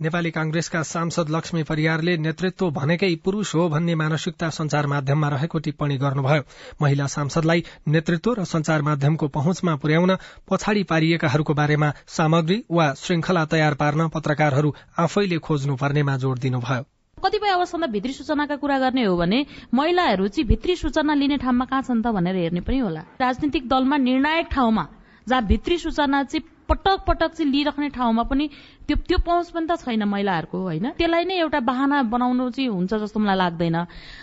नेपाली 0.00 0.30
कांग्रेसका 0.30 0.82
सांसद 0.82 1.30
लक्ष्मी 1.30 1.62
परियारले 1.62 2.16
नेतृत्व 2.18 2.70
भनेकै 2.70 3.14
पुरूष 3.24 3.54
हो 3.54 3.68
भन्ने 3.68 3.94
मानसिकता 3.94 4.50
संचार 4.50 4.86
माध्यममा 4.86 5.28
रहेको 5.28 5.58
टिप्पणी 5.58 5.96
गर्नुभयो। 5.98 6.42
महिला 6.82 7.06
सांसदलाई 7.06 7.64
नेतृत्व 7.88 8.32
र 8.32 8.44
संचार 8.44 8.82
माध्यमको 8.82 9.28
पहुँचमा 9.28 9.74
पुर्याउन 9.76 10.16
पछाडि 10.50 10.82
पारिएकाहरूको 10.84 11.54
बारेमा 11.54 11.92
सामग्री 12.06 12.64
वा 12.70 12.92
श्रृंखला 12.94 13.44
तयार 13.44 13.74
पार्न 13.74 14.08
पत्रकारहरू 14.14 14.74
आफैले 14.98 15.38
खोज्नुपर्नेमा 15.38 16.16
जोड़ 16.16 16.38
दिनुभयो। 16.38 16.95
कतिपय 17.24 17.48
अवस्थामा 17.50 17.86
भित्री 17.88 18.12
सूचनाका 18.12 18.56
कुरा 18.60 18.78
गर्ने 18.78 19.04
हो 19.04 19.16
भने 19.16 19.38
महिलाहरू 19.74 20.26
चाहिँ 20.28 20.46
भित्री 20.48 20.74
सूचना 20.76 21.14
लिने 21.16 21.36
ठाउँमा 21.40 21.64
कहाँ 21.64 21.82
छन् 21.82 22.02
त 22.04 22.12
भनेर 22.12 22.36
हेर्ने 22.36 22.60
पनि 22.60 22.78
होला। 22.78 23.00
राजनीतिक 23.16 23.68
दलमा 23.68 23.96
निर्णायक 23.96 24.46
ठाउँमा 24.52 24.84
जहाँ 25.26 25.42
भित्री 25.48 25.78
सूचना 25.80 26.22
चाहिँ 26.22 26.44
पटक 26.68 27.04
पटक 27.06 27.32
चाहिँ 27.32 27.50
लिइराख्ने 27.52 27.88
ठाउँमा 27.88 28.22
पनि 28.22 28.48
त्यो 28.88 28.96
त्यो 28.96 29.18
पहुँच 29.18 29.50
पनि 29.50 29.66
त 29.66 29.76
छैन 29.82 30.02
महिलाहरूको 30.04 30.58
होइन? 30.58 30.90
त्यसलाई 30.98 31.24
नै 31.24 31.36
एउटा 31.38 31.60
बाहना 31.60 32.02
बनाउनु 32.06 32.50
चाहिँ 32.50 32.68
हुन्छ 32.68 32.94
जस्तो 32.94 33.20
मलाई 33.20 33.36
लाग्दैन। 33.36 33.76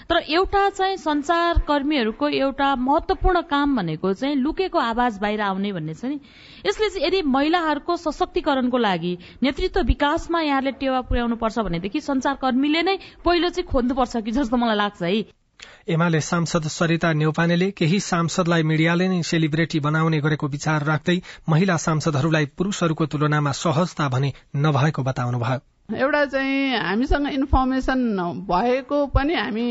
तर 0.10 0.18
एउटा 0.30 0.70
चाहिँ 0.70 0.98
संचार 0.98 1.60
कर्मीहरूको 1.68 2.30
एउटा 2.30 2.76
महत्वपूर्ण 2.76 3.42
काम 3.52 3.76
भनेको 3.76 4.14
चाहिँ 4.14 4.36
लुकेको 4.36 4.80
आवाज 4.80 5.20
बाहिर 5.20 5.42
आउने 5.42 5.72
भन्ने 5.74 5.94
छ 5.94 6.06
नि। 6.06 6.20
यसले 6.66 6.90
चाहिँ 6.90 7.08
यदि 7.08 7.22
महिलाहरूको 7.28 7.98
सशक्तिकरणको 7.98 8.78
लागि 8.78 9.18
नेतृत्व 9.44 9.82
विकासमा 9.84 10.42
यहाँले 10.42 10.72
टेवा 10.80 11.02
पुर्याउनु 11.02 11.36
पर्छ 11.36 11.60
भनेदेखि 11.60 12.00
संचारकर्मीले 12.02 12.82
नै 12.84 12.98
पहिलो 13.26 13.50
चाहिँ 13.50 13.68
खोज्नुपर्छ 13.68 14.18
कि 14.18 14.32
जस्तो 14.32 14.58
मलाई 14.58 14.76
लाग्छ 14.76 15.02
है। 15.04 15.43
एमाले 15.88 16.20
सांसद 16.22 16.68
सरिता 16.68 17.12
नेउपानेले 17.14 17.70
केही 17.82 18.00
सांसदलाई 18.06 18.64
मिडियाले 18.70 19.10
नै 19.12 19.20
सेलिब्रेटी 19.32 19.82
बनाउने 19.88 20.22
गरेको 20.24 20.50
विचार 20.56 20.88
राख्दै 20.88 21.16
महिला 21.48 21.78
सांसदहरूलाई 21.86 22.50
पुरूषहरूको 22.58 23.10
तुलनामा 23.16 23.56
सहजता 23.62 24.10
भने 24.18 24.34
नभएको 24.66 25.08
बताउनुभयो। 25.12 25.64
एउटा 25.90 26.24
चाहिँ 26.26 26.78
हामीसँग 26.80 27.28
इन्फर्मेसन 27.28 28.00
भएको 28.48 29.06
पनि 29.12 29.34
हामी 29.36 29.68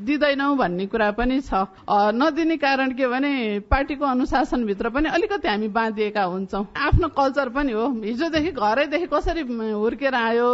दिँदैनौँ 0.00 0.56
भन्ने 0.56 0.86
कुरा 0.88 1.10
पनि 1.12 1.40
छ। 1.40 1.68
नदिने 2.16 2.56
कारण 2.56 2.92
के 2.96 3.06
भने 3.06 3.32
पार्टीको 3.68 4.04
अनुशासनभित्र 4.04 4.88
पनि 4.90 5.08
अलिकति 5.12 5.48
हामी 5.48 5.68
बाँधिएका 5.68 6.22
हुन्छौँ। 6.24 6.64
आफ्नो 6.72 7.08
कल्चर 7.12 7.48
पनि 7.52 7.72
हो। 7.72 7.86
हिजोदेखि 8.00 8.50
घरैदेखि 8.50 9.06
कसरी 9.12 9.42
हुर्केर 9.70 10.14
आयो 10.14 10.48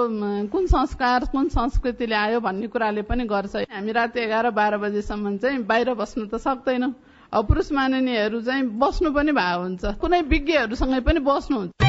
कुन 0.51 0.67
संस्कार 0.67 1.25
कुन 1.33 1.49
संस्कृतिले 1.49 2.15
आयो 2.15 2.41
भन्ने 2.41 2.67
कुराले 2.67 3.03
पनि 3.07 3.25
गर्छ। 3.25 3.57
हामी 3.71 3.93
राति 3.93 4.21
एघार 4.21 4.51
बाह्र 4.51 4.77
बजीसम्म 4.83 5.37
चाहिँ 5.39 5.63
बाहिर 5.63 5.95
बस्नु 5.95 6.27
त 6.27 6.43
सक्दैनौँ। 6.43 6.93
पुरुष 7.33 7.73
माननीयहरू 7.73 8.41
चाहिँ 8.43 8.63
बस्नु 8.77 9.15
पनि 9.15 9.33
भएको 9.33 9.63
हुन्छ। 9.63 9.85
कुनै 10.01 10.21
विज्ञहरूसँगै 10.27 11.01
पनि 11.01 11.21
बस्नुहुन्छ। 11.23 11.88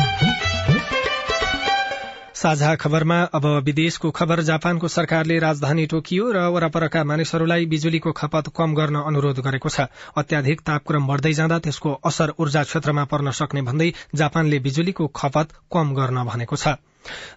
साझा 2.39 2.73
खबरमा 2.75 3.15
अब 3.35 3.45
विदेशको 3.63 4.09
खबर 4.11 4.41
जापानको 4.49 4.87
सरकारले 4.87 5.39
राजधानी 5.39 5.85
टोकियो 5.93 6.27
र 6.31 6.43
वरपरका 6.49 7.03
मानिसहरूलाई 7.03 7.65
बिजुलीको 7.65 8.11
खपत 8.15 8.51
कम 8.55 8.75
गर्न 8.75 9.01
अनुरोध 9.03 9.39
गरेको 9.43 9.69
छ। 9.69 9.87
अत्याधिक 10.15 10.61
तापक्रम 10.63 11.07
बढ़दै 11.07 11.33
जाँदा 11.35 11.57
त्यसको 11.59 11.91
असर 12.05 12.33
ऊर्जा 12.39 12.63
क्षेत्रमा 12.63 13.03
पर्न 13.11 13.31
सक्ने 13.35 13.61
भन्दै 13.61 13.89
जापानले 14.15 14.59
बिजुलीको 14.61 15.07
खपत 15.15 15.51
कम 15.67 15.93
गर्न 15.93 16.23
भनेको 16.23 16.55
छ। 16.55 16.79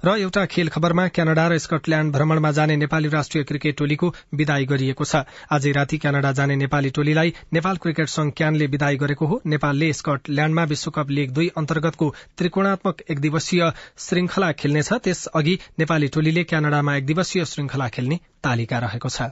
र 0.05 0.09
एउटा 0.19 0.45
खेल 0.47 0.69
खबरमा 0.69 1.09
क्यानाडा 1.09 1.47
र 1.49 1.59
स्कटल्याण्ड 1.59 2.13
भ्रमणमा 2.13 2.51
जाने 2.51 2.77
नेपाली 2.77 3.09
राष्ट्रिय 3.09 3.45
क्रिकेट 3.45 3.77
टोलीको 3.79 4.15
विदाई 4.35 4.65
गरिएको 4.65 5.05
छ। 5.05 5.17
आज 5.51 5.67
राति 5.67 5.99
क्यानाडा 5.99 6.33
जाने 6.33 6.57
नेपाली 6.57 6.91
टोलीलाई 6.91 7.35
नेपाल 7.53 7.77
क्रिकेट 7.77 8.09
संघ 8.09 8.33
क्यानले 8.37 8.67
विदाई 8.67 8.97
गरेको 8.97 9.27
हो। 9.27 9.41
नेपालले 9.47 9.93
स्कटल्याण्डमा 9.93 10.65
विश्वकप 10.65 11.11
लीग 11.11 11.31
दुई 11.31 11.51
अन्तर्गतको 11.57 12.15
त्रिकोणात्मक 12.39 13.03
एक 13.11 13.21
दिवसीय 13.21 13.71
श्रृंखला 13.99 14.53
खेल्नेछ। 14.53 14.93
त्यसअघि 14.93 15.59
नेपाली 15.79 16.09
टोलीले 16.09 16.43
क्यानाडामा 16.45 16.97
एक 16.97 17.07
दिवसीय 17.07 17.45
श्रृंखला 17.45 17.89
खेल्ने 17.89 18.17
तालिका 18.45 18.79
रहेको 18.79 19.09
छ। 19.09 19.23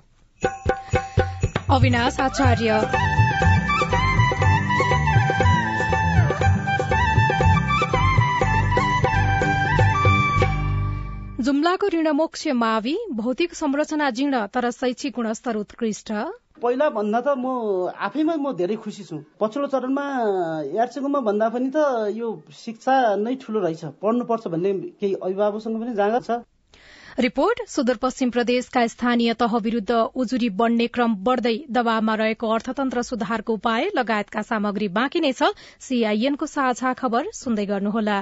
जुम्लाको 11.51 11.89
ऋणमोक्ष 11.93 12.47
मावि 12.55 12.95
भौतिक 13.19 13.55
संरचना 13.55 14.09
जीर्ण 14.17 14.41
तर 14.55 14.69
शैक्षिक 14.71 15.13
गुणस्तर 15.15 15.57
उत्कृष्ट। 15.57 16.11
पहिला 16.63 16.89
भन्दा 16.95 17.21
त 17.21 17.35
म 17.35 17.91
आफैमा 18.07 18.35
म 18.39 18.53
धेरै 18.55 18.77
खुसी 18.79 19.05
छु। 19.05 19.17
पछिल्लो 19.41 19.67
चरणमा 19.73 20.05
यार्चेकोमा 20.77 21.21
भन्दा 21.27 21.49
पनि 21.51 21.71
त 21.75 22.13
यो 22.15 22.29
शिक्षा 22.55 22.95
नै 23.19 23.35
ठुलो 23.43 23.59
रहेछ। 23.67 23.99
पढ्नुपर्छ 23.99 24.47
भन्ने 24.47 24.73
केही 25.01 25.15
अभिभावकसँग 25.19 25.81
पनि 25.83 25.95
जाँगर 25.99 26.23
छ। 26.23 26.39
रिपोर्ट 27.19 27.67
सुदूरपश्चिम 27.69 28.31
प्रदेशका 28.31 28.87
स्थानीय 28.95 29.35
तह 29.43 29.57
विरूद्ध 29.67 29.91
उजुरी 30.23 30.51
बढ्ने 30.61 30.87
क्रम 30.95 31.17
बढ़दै 31.27 31.57
दबावमा 31.79 32.15
रहेको 32.23 32.53
अर्थतन्त्र 32.59 33.03
सुधारको 33.11 33.59
उपाय 33.59 33.91
लगायतका 33.99 34.47
सामग्री 34.53 34.89
बाँकी 35.01 35.27
नै 35.27 35.33
छ। 35.35 35.51
सीआईएनको 35.89 36.47
साझा 36.55 36.95
खबर 37.03 37.35
सुन्दै 37.41 37.67
गर्नुहोला। 37.75 38.21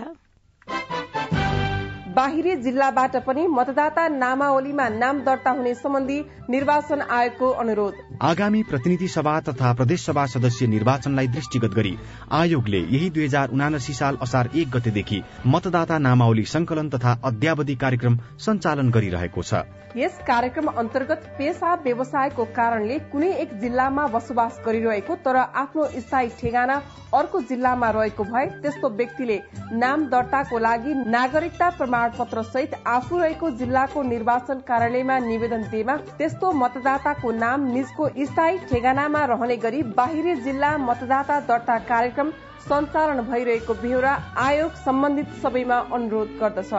बाहिरी 2.18 2.54
जिल्लाबाट 2.58 3.16
पनि 3.24 3.46
मतदाता 3.48 4.08
नामावलीमा 4.14 4.88
नाम 4.94 5.20
दर्ता 5.24 5.50
हुने 5.56 5.74
सम्बन्धी 5.76 6.18
निर्वाचन 6.50 7.02
आयोगको 7.12 7.50
अनुरोध। 7.62 8.07
आगामी 8.22 8.62
प्रतिनिधि 8.62 9.08
सभा 9.08 9.38
तथा 9.40 9.72
प्रदेश 9.72 10.04
सभा 10.06 10.24
सदस्य 10.26 10.66
निर्वाचनलाई 10.66 11.26
दृष्टिगत 11.28 11.74
गरी 11.74 11.94
आयोगले 12.32 12.78
यही 12.78 13.10
दुई 13.10 13.24
हजार 13.24 13.50
उनासी 13.50 13.92
साल 13.94 14.16
असार 14.22 14.48
एक 14.54 14.70
गतेदेखि 14.70 15.22
मतदाता 15.46 15.98
नामावली 15.98 16.44
संकलन 16.44 16.88
तथा 16.90 17.12
अध्यावधि 17.24 17.74
कार्यक्रम 17.76 18.18
सञ्चालन 18.38 18.90
गरिरहेको 18.90 19.42
छ। 19.42 19.62
यस 19.96 20.18
कार्यक्रम 20.26 20.66
अन्तर्गत 20.78 21.22
पेसा 21.38 21.74
व्यवसायको 21.84 22.44
कारणले 22.56 22.98
कुनै 23.12 23.30
एक 23.42 23.54
जिल्लामा 23.60 24.06
बसोबास 24.08 24.58
गरिरहेको 24.66 25.14
तर 25.24 25.36
आफ्नो 25.36 25.84
स्थायी 25.98 26.28
ठेगाना 26.40 26.80
अर्को 27.14 27.40
जिल्लामा 27.50 27.90
रहेको 27.90 28.24
भए 28.24 28.44
त्यस्तो 28.62 28.88
व्यक्तिले 28.96 29.38
नाम 29.78 30.04
दर्ताको 30.08 30.58
लागि 30.58 30.94
नागरिकता 31.14 31.70
प्रमाणपत्र 31.78 32.42
सहित 32.50 32.74
आफू 32.96 33.18
रहेको 33.18 33.50
जिल्लाको 33.62 34.02
निर्वाचन 34.10 34.60
कार्यालयमा 34.68 35.18
निवेदन 35.28 35.62
दिएमा 35.70 35.96
त्यस्तो 36.18 36.52
मतदाताको 36.62 37.32
नाम 37.38 37.66
निजको 37.72 38.07
स्थायी 38.18 38.58
ठेगानामा 38.58 39.24
रहने 39.24 39.56
गरी 39.56 39.82
बाहिरी 39.82 40.34
जिल्ला 40.34 40.76
मतदाता 40.78 41.40
दर्ता 41.40 41.78
कार्यक्रम 41.78 42.30
सञ्चालन 42.68 43.20
भइरहेको 43.20 43.74
बेहोरा 43.74 44.12
आयोग 44.38 44.72
सम्बन्धित 44.72 45.28
सबैमा 45.42 45.78
अनुरोध 45.92 46.38
गर्दछ। 46.40 46.70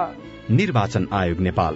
निर्वाचन 0.51 1.07
आयोग 1.13 1.39
नेपाल। 1.39 1.75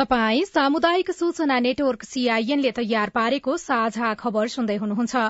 तपाई 0.00 0.44
सामुदायिक 0.44 1.10
सूचना 1.12 1.58
नेटवर्क 1.60 2.04
सीआईएनले 2.04 2.70
तयार 2.72 3.10
पारेको 3.14 3.56
साझा 3.60 4.12
खबर 4.20 4.46
सुन्दै 4.48 4.76
हुनुहुन्छ। 4.76 5.24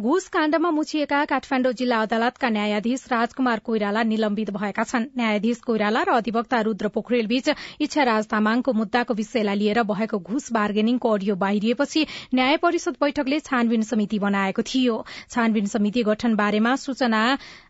घुस 0.00 0.28
काण्डमा 0.28 0.70
मुछिएका 0.70 1.24
काठमाण्डु 1.24 1.72
जिल्ला 1.72 1.98
अदालतका 2.00 2.48
न्यायाधीश 2.48 3.06
राजकुमार 3.12 3.58
कोइराला 3.66 4.02
निलम्बित 4.10 4.50
भएका 4.54 4.84
छन्। 4.84 5.06
न्यायाधीश 5.18 5.60
कोइराला 5.66 6.02
र 6.02 6.14
अधिवक्ता 6.14 6.60
रुद्र 6.60 6.88
पोखरेल 6.94 7.26
बीच 7.26 7.48
इच्छाराज 7.82 8.26
तामाङको 8.30 8.72
मुद्दाको 8.72 9.14
विषयलाई 9.14 9.58
लिएर 9.58 9.82
भएको 9.90 10.18
घुस 10.20 10.52
बार्गेनिङको 10.52 11.08
अडियो 11.10 11.34
बाहिरिएपछि 11.42 12.06
न्याय 12.34 12.56
परिषद 12.62 13.02
बैठकले 13.02 13.40
छानबिन 13.40 13.82
समिति 13.90 14.22
बनाएको 14.22 14.62
थियो। 14.62 15.02
छानबिन 15.34 15.66
समिति 15.74 16.02
गठन 16.04 16.38
बारेमा 16.38 16.76
सूचना 16.78 17.24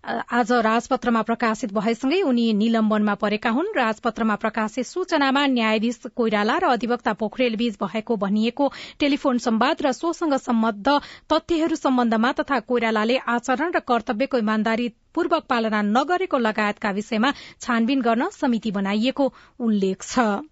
आज 0.04 0.52
राजपत्रमा 0.68 1.22
प्रकाशित 1.32 1.72
भएसँगै 1.72 2.20
उनी 2.28 2.46
निलम्बनमा 2.60 3.14
परेका 3.24 3.56
हुन्। 3.56 3.74
राजपत्रमा 3.76 4.36
प्रकाशित 4.36 4.92
सूचनामा 4.92 5.46
न्यायाधीश 5.56 6.00
कोइराला 6.12 6.40
कोइराला 6.42 6.58
र 6.58 6.70
अधिवक्ता 6.72 7.12
पोखरेल 7.14 7.54
बीच 7.56 7.76
भएको 7.80 8.16
भनिएको 8.18 8.66
टेलिफोन 8.98 9.38
सम्वाद 9.38 9.82
र 9.82 9.92
सोसँग 9.94 10.34
सम्बद्ध 10.42 10.98
तथ्यहरू 11.30 11.76
सम्बन्धमा 11.78 12.32
तथा 12.34 12.58
कोइरालाले 12.66 13.16
आचरण 13.30 13.70
र 13.70 13.80
कर्तव्यको 13.86 14.38
इमान्दारी 14.38 14.88
पूर्वक 15.14 15.46
पालना 15.46 15.82
नगरेको 15.88 16.38
लगायतका 16.40 16.90
विषयमा 16.92 17.32
छानबिन 17.60 18.00
गर्न 18.02 18.28
समिति 18.34 18.70
बनाइएको 18.72 19.32
उल्लेख 19.60 20.02
छ। 20.04 20.51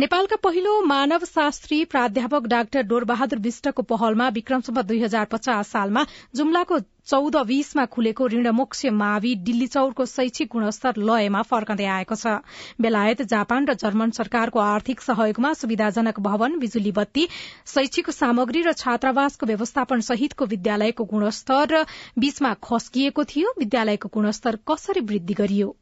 नेपालका 0.00 0.36
पहिलो 0.42 0.70
मानव 0.82 1.24
शास्त्री 1.24 1.84
प्राध्यापक 1.84 2.46
डाक्टर 2.46 2.82
डोरबहादुर 2.82 3.38
विष्टको 3.38 3.82
पहलमा 3.82 4.28
विक्रमसम्म 4.28 4.82
दुई 4.82 4.98
हजार 5.00 5.24
पचास 5.24 5.68
सालमा 5.68 6.02
जुम्लाको 6.36 6.78
चौध 7.10 7.36
बीसमा 7.46 7.84
खुलेको 7.86 8.26
ऋणमोक्ष 8.28 8.84
मावि 8.92 9.34
दिल्ली 9.44 9.66
चौरको 9.66 10.06
शैक्षिक 10.06 10.48
गुणस्तर 10.52 10.98
लयमा 11.02 11.42
फर्कँदै 11.42 11.86
आएको 11.98 12.14
छ। 12.14 12.34
बेलायत 12.80 13.22
जापान 13.34 13.70
र 13.70 13.74
जर्मन 13.84 14.10
सरकारको 14.18 14.58
आर्थिक 14.60 15.00
सहयोगमा 15.00 15.52
सुविधाजनक 15.54 16.20
भवन 16.26 16.58
बिजुली 16.58 16.92
बत्ती 16.98 17.28
शैक्षिक 17.74 18.10
सामग्री 18.18 18.66
र 18.66 18.72
छात्रावासको 18.74 19.46
व्यवस्थापन 19.46 20.00
सहितको 20.08 20.50
विद्यालयको 20.56 21.04
गुणस्तर 21.14 21.84
बीचमा 22.18 22.54
खस्किएको 22.64 23.24
थियो। 23.30 23.54
विद्यालयको 23.58 24.14
गुणस्तर 24.14 24.58
कसरी 24.68 25.06
वृद्धि 25.06 25.34
गरियो? 25.34 25.74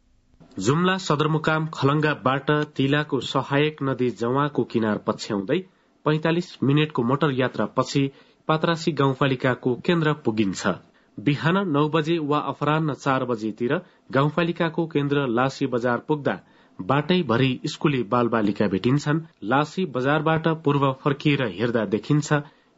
जुम्ला 0.59 0.97
सदरमुकाम 0.99 1.67
खलंगाबाट 1.67 2.51
तिलाको 2.77 3.21
सहायक 3.21 3.77
नदी 3.83 4.09
जवाको 4.11 4.65
किनार 4.65 4.99
पछ्याउँदै 5.07 5.57
पैंतालिस 6.05 6.49
मिनटको 6.63 7.03
मोटर 7.03 7.31
यात्रा 7.33 7.67
पछि 7.77 8.03
पात्रासी 8.49 8.93
गाउँपालिकाको 8.93 9.75
केन्द्र 9.87 10.13
पुगिन्छ। 10.25 10.75
बिहान 11.19 11.59
नौ 11.69 11.89
बजे 11.89 12.19
वा 12.25 12.39
अपरान्न 12.53 12.95
चार 12.95 13.25
बजेतिर 13.25 13.75
गाउँपालिकाको 14.13 14.87
केन्द्र 14.87 15.27
लासी 15.31 15.67
बजार 15.67 15.99
पुग्दा 16.09 16.39
बाटैभरि 16.79 17.51
स्कूली 17.67 18.03
बालबालिका 18.13 18.67
भेटिन्छन्। 18.69 19.21
लासी 19.45 19.85
बजारबाट 19.87 20.49
पूर्व 20.65 20.91
फर्किएर 21.05 21.47
हेर्दा 21.51 21.85
देखिन्छ 21.87 22.33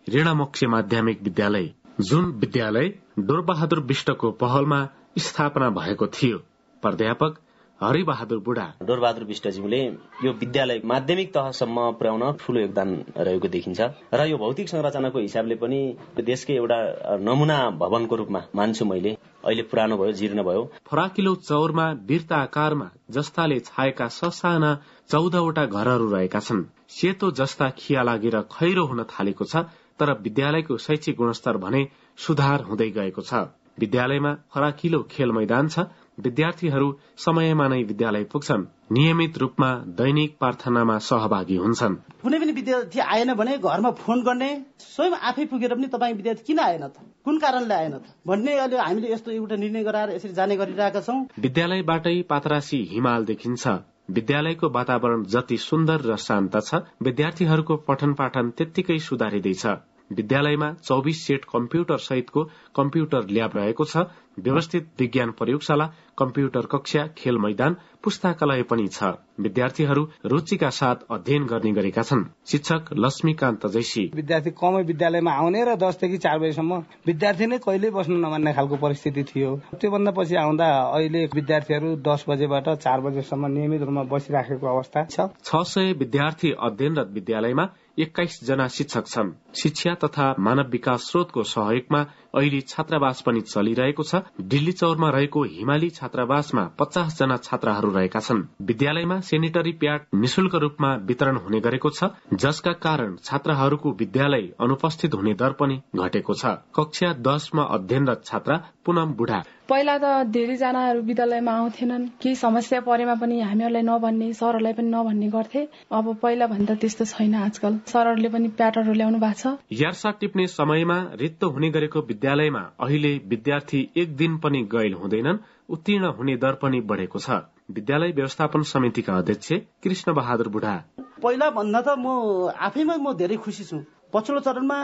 ऋणमोक्ष 0.07 0.65
माध्यमिक 0.69 1.23
विद्यालय। 1.23 1.71
जुन 2.01 2.31
विद्यालय 2.37 2.93
डोरबहादुर 3.21 3.81
विष्टको 3.83 4.31
पहलमा 4.41 4.87
स्थापना 5.19 5.71
भएको 5.71 6.07
थियो। 6.07 6.39
प्राध्यापक 6.83 7.39
हरिबहादुर 7.81 8.39
बुढा। 8.39 8.67
डोरबहादुर 8.83 9.25
विष्टज्यूले 9.25 9.81
यो 10.25 10.33
विद्यालय 10.33 10.81
माध्यमिक 10.85 11.29
तहसम्म 11.35 11.91
पुर्याउन 11.99 12.23
ठूलो 12.39 12.61
योगदान 12.61 12.91
रहेको 13.19 13.49
देखिन्छ 13.49 13.81
र 14.15 14.27
यो 14.31 14.37
भौतिक 14.39 14.69
संरचनाको 14.69 15.19
हिसाबले 15.19 15.55
पनि 15.59 15.81
देशकै 16.23 16.55
एउटा 16.55 16.79
नमुना 17.21 17.59
भवनको 17.75 18.17
रूपमा 18.17 18.41
मान्छु 18.55 18.85
मैले। 18.85 19.17
अहिले 19.45 19.63
पुरानो 19.67 19.97
भयो 19.97 20.13
जीर्ण 20.13 20.43
भयो। 20.43 20.63
फराकिलो 20.87 21.35
चौरमा 21.43 21.87
वीरता 22.07 22.37
आकारमा 22.39 22.89
जस्ताले 23.11 23.59
छाएका 23.67 24.07
ससाना 24.11 24.71
चौधवटा 25.11 25.65
घरहरू 25.67 26.07
रहेका 26.15 26.41
छन्। 26.41 26.63
सेतो 26.89 27.31
जस्ता 27.33 27.69
खिया 27.75 28.03
लागेर 28.03 28.41
खैरो 28.55 28.85
हुन 28.87 29.03
थालेको 29.11 29.45
छ 29.45 29.67
तर 29.99 30.13
विद्यालयको 30.23 30.79
शैक्षिक 30.79 31.17
गुणस्तर 31.17 31.57
भने 31.59 31.83
सुधार 32.19 32.63
हुँदै 32.71 32.91
गएको 32.97 33.23
छ। 33.23 33.45
विद्यालयमा 33.75 34.33
फराकिलो 34.55 35.03
खेल 35.11 35.31
मैदान 35.35 35.69
छ 35.69 35.91
विद्यार्थीहरू 36.19 36.89
समयमा 37.19 37.67
नै 37.69 37.83
विद्यालय 37.83 38.25
पुग्छन्। 38.25 38.67
नियमित 38.93 39.39
रूपमा 39.39 39.71
दैनिक 39.99 40.37
प्रार्थनामा 40.39 40.99
सहभागी 40.99 41.57
हुन्छन्। 41.57 41.95
कुनै 42.23 42.39
पनि 42.39 42.53
विद्यार्थी 42.53 43.01
आएन 43.01 43.35
भने 43.35 43.59
घरमा 43.59 43.91
फोन 43.91 44.23
गर्ने 44.23 44.51
स्वयं 44.79 45.13
आफै 45.31 45.45
पुगेर 45.45 45.75
पनि 45.75 45.87
तपाईँ 45.87 46.15
विद्यार्थी 46.15 46.45
किन 46.45 46.59
आएन 46.59 46.87
त? 46.87 46.93
कुन 47.25 47.39
कारणले 47.39 47.75
आएन 47.75 47.93
त? 47.99 48.03
भन्ने 48.27 48.59
अहिले 48.59 48.79
हामीले 48.79 49.13
यस्तो 49.13 49.31
एउटा 49.31 49.57
निर्णय 49.57 49.83
गराएर 49.83 50.11
यसरी 50.11 50.33
जाने 50.33 50.57
गरिरहेका 50.57 51.01
छौँ। 51.01 51.19
विद्यालयबाटै 51.39 52.23
पातरासी 52.23 52.83
हिमाल 52.93 53.25
देखिन्छ। 53.25 53.67
विद्यालयको 54.11 54.69
वातावरण 54.69 55.23
जति 55.25 55.57
सुन्दर 55.57 56.01
र 56.05 56.17
शान्त 56.17 56.57
छ 56.61 56.75
विद्यार्थीहरूको 57.03 57.77
पठन 57.89 58.13
पाठन 58.15 58.51
त्यत्तिकै 58.51 58.99
सुधारिँदैछ। 58.99 59.67
विद्यालयमा 60.11 60.73
चौबिस 60.83 61.27
सेट 61.27 61.45
कम्प्युटर 61.45 61.99
सहितको 61.99 62.45
कम्प्युटर 62.77 63.27
ल्याब 63.31 63.51
रहेको 63.57 63.85
छ। 63.85 64.07
व्यवस्थित 64.39 64.87
विज्ञान 65.01 65.31
प्रयोगशाला 65.31 65.85
कम्प्युटर 66.19 66.67
कक्षा 66.67 67.07
खेल 67.19 67.39
मैदान 67.39 67.77
पुस्तकालय 68.03 68.63
पनि 68.63 68.87
छ। 68.89 69.15
विद्यार्थीहरू 69.41 70.03
रुचिका 70.27 70.71
साथ 70.71 71.07
अध्ययन 71.11 71.45
गर्ने 71.47 71.73
गरेका 71.73 72.03
छन्। 72.03 72.25
शिक्षक 72.47 72.91
लक्ष्मीकान्त 72.95 73.67
जैसी। 73.67 74.05
विद्यार्थी 74.15 74.51
कमै 74.51 74.83
विद्यालयमा 74.85 75.33
आउने 75.33 75.65
र 75.65 75.77
दसदेखि 75.77 76.19
चार 76.19 76.39
बजीसम्म 76.39 76.83
विद्यार्थी 77.07 77.47
नै 77.47 77.59
कहिल्यै 77.59 77.91
बस्नु 77.91 78.17
नमान्ने 78.19 78.53
खालको 78.53 78.77
परिस्थिति 78.77 79.23
थियो। 79.25 79.51
त्योभन्दा 79.81 80.11
पछि 80.11 80.35
आउँदा 80.37 80.67
अहिले 80.91 81.25
विद्यार्थीहरू 81.35 81.95
दस 82.03 82.25
बजेबाट 82.29 82.69
चार 82.79 83.01
बजेसम्म 83.01 83.47
नियमित 83.55 83.81
रूपमा 83.83 84.03
बसिराखेको 84.11 84.67
अवस्था 84.67 85.05
छ। 85.05 85.31
छ 85.39 85.63
सय 85.65 85.93
विद्यार्थी 85.95 86.51
अध्ययनरत 86.61 87.11
विद्यालयमा 87.15 87.65
एक्काइस 87.99 88.45
जना 88.45 88.67
शिक्षक 88.69 89.07
छन्। 89.07 89.31
शिक्षा 89.55 89.95
तथा 89.95 90.35
मानव 90.39 90.69
विकास 90.69 91.03
स्रोतको 91.03 91.43
सहयोगमा 91.43 92.01
अहिले 92.35 92.61
छात्रावास 92.61 93.21
पनि 93.21 93.41
चलिरहेको 93.43 94.03
छ। 94.03 94.23
दिल्ली 94.43 94.73
चौरमा 94.73 95.11
रहेको 95.11 95.43
हिमाली 95.45 95.91
छात्रावासमा 95.91 96.65
पचास 96.79 97.19
जना 97.19 97.37
छात्राहरू 97.39 97.91
रहेका 97.91 98.21
छन्। 98.21 98.43
विद्यालयमा 98.63 99.21
सेनिटरी 99.21 99.73
प्याड 99.73 100.01
निशुल्क 100.15 100.55
रूपमा 100.57 100.95
वितरण 101.07 101.37
हुने 101.37 101.61
गरेको 101.61 101.91
छ। 101.91 102.11
जसका 102.35 102.73
कारण 102.83 103.17
छात्राहरूको 103.25 103.93
विद्यालय 103.95 104.49
अनुपस्थित 104.61 105.15
हुने 105.15 105.35
दर 105.35 105.53
पनि 105.61 105.81
घटेको 105.97 106.35
छ। 106.35 106.57
कक्षा 106.75 107.13
दसमा 107.23 107.63
अध्ययनरत 107.77 108.23
छात्रा 108.25 108.57
पुनम 108.85 109.13
बुढा। 109.15 109.43
पहिला 109.65 109.97
त 109.97 110.29
धेरैजनाहरू 110.29 111.01
विद्यालयमा 111.03 111.53
आउँथेनन्। 111.53 112.09
केही 112.21 112.35
समस्या 112.37 112.81
परेमा 112.81 113.15
पनि 113.17 113.41
हामीहरूलाई 113.41 113.83
नभन्ने 113.83 114.33
सरहरूलाई 114.33 114.73
पनि 114.73 114.89
नभन्ने 114.91 115.29
गर्थे। 115.29 115.63
अब 115.91 116.13
पहिला 116.23 116.47
भन्दा 116.47 116.75
त्यस्तो 116.75 117.05
छैन 117.05 117.35
आजकल। 117.35 117.79
सरहरूले 117.89 118.29
पनि 118.29 118.49
प्याटरहरू 118.59 118.93
ल्याउनु 118.93 119.19
भएको 119.19 119.41
छ। 119.41 119.57
यार्सा 119.73 120.11
टिप्ने 120.21 120.47
समयमा 120.53 120.99
रित्तो 121.17 121.49
हुने 121.49 121.71
गरेको 121.71 122.03
विद्यालयमा 122.25 122.61
अहिले 122.81 123.11
विद्यार्थी 123.29 123.79
एक 123.97 124.17
दिन 124.17 124.37
पनि 124.41 124.61
गैल 124.73 124.95
हुँदैनन् 124.95 125.39
उत्तीर्ण 125.69 126.05
हुने 126.17 126.37
दर 126.41 126.55
पनि 126.57 126.81
बढ़ेको 126.81 127.19
छ। 127.19 127.37
विद्यालय 127.71 128.13
व्यवस्थापन 128.17 128.63
समितिका 128.65 129.17
अध्यक्ष 129.19 129.53
कृष्ण 129.85 130.13
बहादुर 130.15 130.49
बुढा। 130.49 130.73
पहिला 131.21 131.51
भन्दा 131.53 131.81
त 131.85 131.99
म 132.01 132.49
आफैमा 132.49 132.97
म 132.97 133.13
धेरै 133.21 133.37
खुसी 133.45 133.65
छु। 133.65 133.77
पछिल्लो 134.09 134.41
चरणमा 134.41 134.79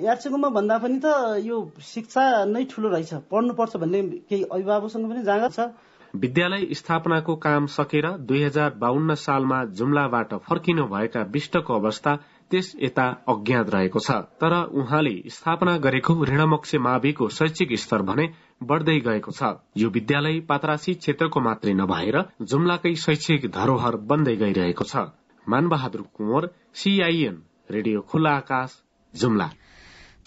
यार्चेकोमा 0.00 0.48
भन्दा 0.56 0.78
पनि 0.80 0.98
त 1.04 1.44
यो 1.44 1.60
शिक्षा 1.84 2.24
नै 2.48 2.64
ठुलो 2.72 2.88
रहेछ। 2.88 3.28
पढ्नुपर्छ 3.28 3.76
भन्ने 3.76 4.02
केही 4.24 4.42
अभिभावकसँग 4.48 5.04
पनि 5.12 5.22
जाँगर 5.28 5.52
छ। 5.52 5.68
विद्यालय 6.16 6.74
स्थापनाको 6.74 7.34
काम 7.44 7.66
सकेर 7.70 8.06
दुई 8.24 8.42
हजार 8.42 8.70
बाहन्न 8.80 9.14
सालमा 9.20 9.64
जुम्लाबाट 9.76 10.32
फर्किनु 10.48 10.84
भएका 10.88 11.28
विष्टको 11.28 11.74
अवस्था 11.74 12.18
त्यस 12.50 12.72
यता 12.82 13.06
अज्ञात 13.28 13.70
रहेको 13.70 14.00
छ। 14.00 14.10
तर 14.40 14.54
उहाँले 14.74 15.14
स्थापना 15.30 15.76
गरेको 15.78 16.14
ऋणमोक्ष 16.24 16.74
माविको 16.76 17.28
शैक्षिक 17.30 17.72
स्तर 17.78 18.02
भने 18.02 18.26
बढ़दै 18.62 18.98
गएको 19.00 19.30
छ। 19.30 19.54
यो 19.76 19.88
विद्यालय 19.88 20.40
पातरासी 20.48 20.94
क्षेत्रको 20.94 21.40
मात्रै 21.40 21.72
नभएर 21.74 22.16
जुम्लाकै 22.42 22.94
शैक्षिक 22.96 23.50
धरोहर 23.50 23.96
बन्दै 24.10 24.36
गइरहेको 24.36 24.84
छ। 24.84 25.06
मानबहादुर 25.46 26.02
कुँवर 26.14 26.50
सीआईएन 26.74 27.42
रेडियो 27.70 28.00
खुल्ला 28.02 28.30
आकाश 28.36 28.76
जुम्ला। 29.14 29.48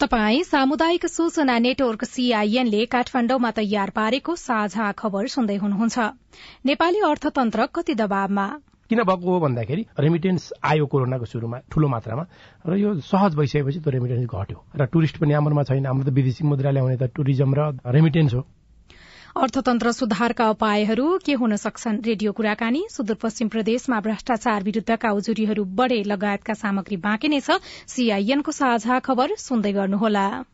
तपाई 0.00 0.42
सामुदायिक 0.44 1.06
सूचना 1.06 1.58
नेटवर्क 1.58 2.04
सीआईएनले 2.04 2.84
काठमाण्डुमा 2.86 3.50
तयार 3.50 3.90
पारेको 3.90 4.34
साझा 4.36 4.92
खबर 4.92 5.26
सुन्दै 5.28 5.56
हुनुहुन्छ। 5.56 5.98
नेपाली 6.66 7.00
अर्थतन्त्र 7.06 7.66
कति 7.74 7.94
दबावमा? 7.94 8.46
किन 8.94 9.02
भएको 9.02 9.26
हो 9.26 9.38
भन्दाखेरि 9.40 9.82
रेमिटेन्स 9.98 10.52
आयो 10.62 10.86
कोरोनाको 10.86 11.26
सुरुमा 11.26 11.58
ठूलो 11.66 11.88
मात्रामा 11.90 12.24
र 12.62 12.78
यो 12.78 12.90
सहज 13.02 13.34
भइसकेपछि 13.34 13.78
त्यो 13.82 13.90
रेमिटेन्स 13.90 14.30
घट्यो। 14.30 14.58
र 14.70 14.86
टुरिस्ट 14.86 15.18
पनि 15.18 15.34
हाम्रोमा 15.34 15.62
छैन। 15.66 15.86
हाम्रो 15.86 16.06
त 16.06 16.14
विदेशी 16.14 16.46
मुद्रा 16.46 16.70
ल्याउने 16.70 16.96
त 16.96 17.10
टुरिज्म 17.10 17.50
र 17.58 17.60
रेमिटेन्स 17.90 18.34
हो। 18.34 18.42
अर्थतन्त्र 19.34 19.92
सुधारका 19.92 20.46
उपायहरू 20.54 21.06
के 21.26 21.34
हुन 21.34 21.56
सक्छन्? 21.58 22.06
रेडियो 22.06 22.32
कुराकानी 22.38 22.86
सुदूरपश्चिम 22.94 23.48
प्रदेशमा 23.50 23.98
भ्रष्टाचार 24.00 24.62
विरूद्धका 24.62 25.10
उजुरीहरू 25.10 25.64
बढ़े 25.74 26.02
लगायतका 26.06 26.54
सामग्री 26.54 26.96
बाँकी 27.02 27.28
नै 27.34 27.40
छ। 27.42 27.58
सीआईएनको 27.90 28.52
साझा 28.54 28.98
खबर 29.02 29.34
सुन्दै 29.34 29.72
गर्नुहोला। 29.74 30.53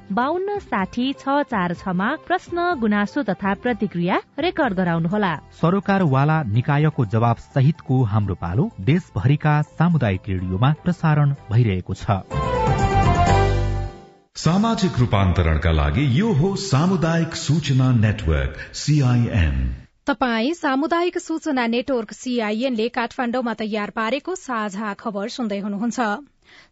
बान्न 0.11 0.57
साठी 0.61 1.03
छ 1.13 1.33
चार 1.49 1.73
छमा 1.73 2.07
प्रश्न 2.27 2.63
गुनासो 2.79 3.21
तथा 3.23 3.53
प्रतिक्रिया 3.63 4.15
रेकर्ड 4.39 4.73
गराउनुहोला। 4.75 5.33
सरोकारवाला 5.59 6.37
निकायको 6.51 7.05
जवाब 7.13 7.37
सहितको 7.47 8.01
हाम्रो 8.05 8.35
पालो 8.41 8.65
देशभरिका 8.81 9.53
सामुदायिक 9.69 10.27
रेडियोमा 10.29 10.71
प्रसारण 10.83 11.35
भइरहेको 11.51 11.93
छ। 11.93 12.17
सामाजिक 14.37 14.99
रूपान्तरणका 14.99 15.71
लागि 15.71 16.03
यो 16.19 16.33
हो 16.33 16.55
सामुदायिक 16.65 17.35
सूचना 17.37 17.91
नेटवर्क 17.99 18.59
सीआईएन 18.75 19.55
तपाई 20.07 20.53
सामुदायिक 20.53 21.17
सूचना 21.19 21.65
नेटवर्क 21.67 22.11
सीआईएनले 22.13 22.87
काठमाण्डुमा 22.89 23.53
तयार 23.53 23.89
पारेको 23.95 24.35
साझा 24.35 24.93
खबर 24.99 25.27
सुन्दै 25.29 25.59
हुनुहुन्छ। 25.59 25.99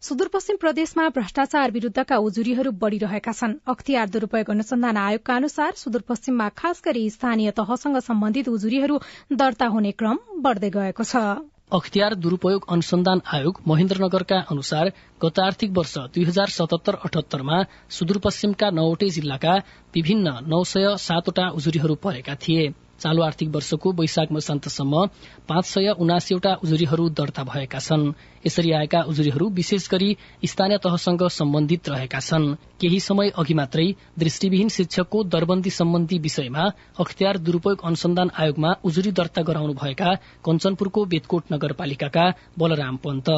सुदूरपश्चिम 0.00 0.56
प्रदेशमा 0.56 1.08
भ्रष्टाचार 1.10 1.70
विरूद्धका 1.70 2.16
उजुरीहरू 2.20 2.70
बढ़िरहेका 2.80 3.32
छन्। 3.32 3.54
अख्तियार 3.68 4.08
दुरूपयोग 4.08 4.50
अनुसन्धान 4.50 4.96
आयोगका 4.96 5.36
अनुसार 5.36 5.72
सुदूरपश्चिममा 5.76 6.48
खास 6.56 6.82
गरी 6.84 7.04
स्थानीय 7.10 7.50
तहसँग 7.52 7.98
सम्बन्धित 8.00 8.48
उजुरीहरू 8.48 9.00
दर्ता 9.34 9.66
हुने 9.66 9.92
क्रम 9.92 10.18
बढ़दै 10.40 10.70
गएको 10.70 11.04
छ। 11.04 11.24
अख्तियार 11.72 12.14
दुरूपयोग 12.16 12.64
अनुसन्धान 12.68 13.20
आयोग 13.34 13.60
महेन्द्रनगरका 13.68 14.38
अनुसार 14.50 14.92
गत 15.22 15.38
आर्थिक 15.40 15.70
वर्ष 15.72 15.94
दुई 16.14 16.24
हजार 16.24 16.48
सतहत्तर 16.50 16.94
अठहत्तरमा 17.06 17.58
सुदूरपश्चिमका 17.90 18.70
नौवटै 18.70 19.10
जिल्लाका 19.10 19.54
विभिन्न 19.94 20.36
नौ 20.46 20.62
सय 20.66 20.96
सातवटा 20.98 21.48
उजुरीहरू 21.54 21.94
परेका 22.02 22.34
थिए। 22.42 22.64
चालू 23.00 23.22
आर्थिक 23.22 23.48
वर्षको 23.48 23.92
वैशाख 23.92 24.32
मसान्तसम्म 24.32 25.06
पाँच 25.48 25.64
सय 25.66 25.88
उनासीवटा 25.98 26.52
उजुरीहरू 26.64 27.08
दर्ता 27.10 27.42
भएका 27.44 27.78
छन्। 27.80 28.12
यसरी 28.46 28.72
आएका 28.72 29.00
उजुरीहरू 29.08 29.48
विशेष 29.50 29.88
गरी 29.90 30.16
स्थानीय 30.44 30.78
तहसँग 30.78 31.26
सम्बन्धित 31.30 31.88
रहेका 31.88 32.20
छन्। 32.20 32.54
केही 32.80 33.00
समय 33.00 33.32
अघि 33.36 33.54
मात्रै 33.54 33.86
दृष्टिविहीन 34.18 34.68
शिक्षकको 34.68 35.24
दरबन्दी 35.26 35.70
सम्बन्धी 35.70 36.18
विषयमा 36.18 36.64
अख्तियार 37.00 37.38
दुरूपयोग 37.38 37.84
अनुसन्धान 37.84 38.30
आयोगमा 38.38 38.74
उजुरी 38.84 39.12
दर्ता 39.12 39.42
गराउनु 39.42 39.74
भएका 39.74 40.14
कञ्चनपुरको 40.44 41.04
बेतकोट 41.06 41.52
नगरपालिकाका 41.52 42.30
बलराम 42.58 42.96
पन्त। 42.96 43.28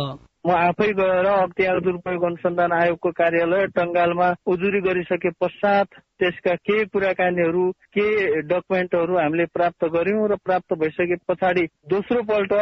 म 0.44 0.50
आफै 0.52 0.86
गएर 0.92 1.26
अख्तियार 1.26 1.80
दुरूपयोग 1.80 2.24
अनुसन्धान 2.24 2.72
आयोगको 2.74 3.10
कार्यालय 3.12 3.66
टङ्गालमा 3.76 4.30
उजुरी 4.46 4.80
गरिसके 4.80 5.30
पश्चात 5.38 6.00
त्यसका 6.18 6.54
केही 6.60 6.86
कुराकानीहरू 6.86 7.66
के 7.94 8.06
डकुमेन्टहरू 8.44 9.18
हामीले 9.18 9.46
प्राप्त 9.52 9.86
गर्यौं 9.92 10.24
र 10.26 10.38
प्राप्त 10.42 10.76
भइसके 10.76 11.20
पछाडि 11.28 11.64
दोस्रो 11.88 12.22
पल्ट 12.24 12.56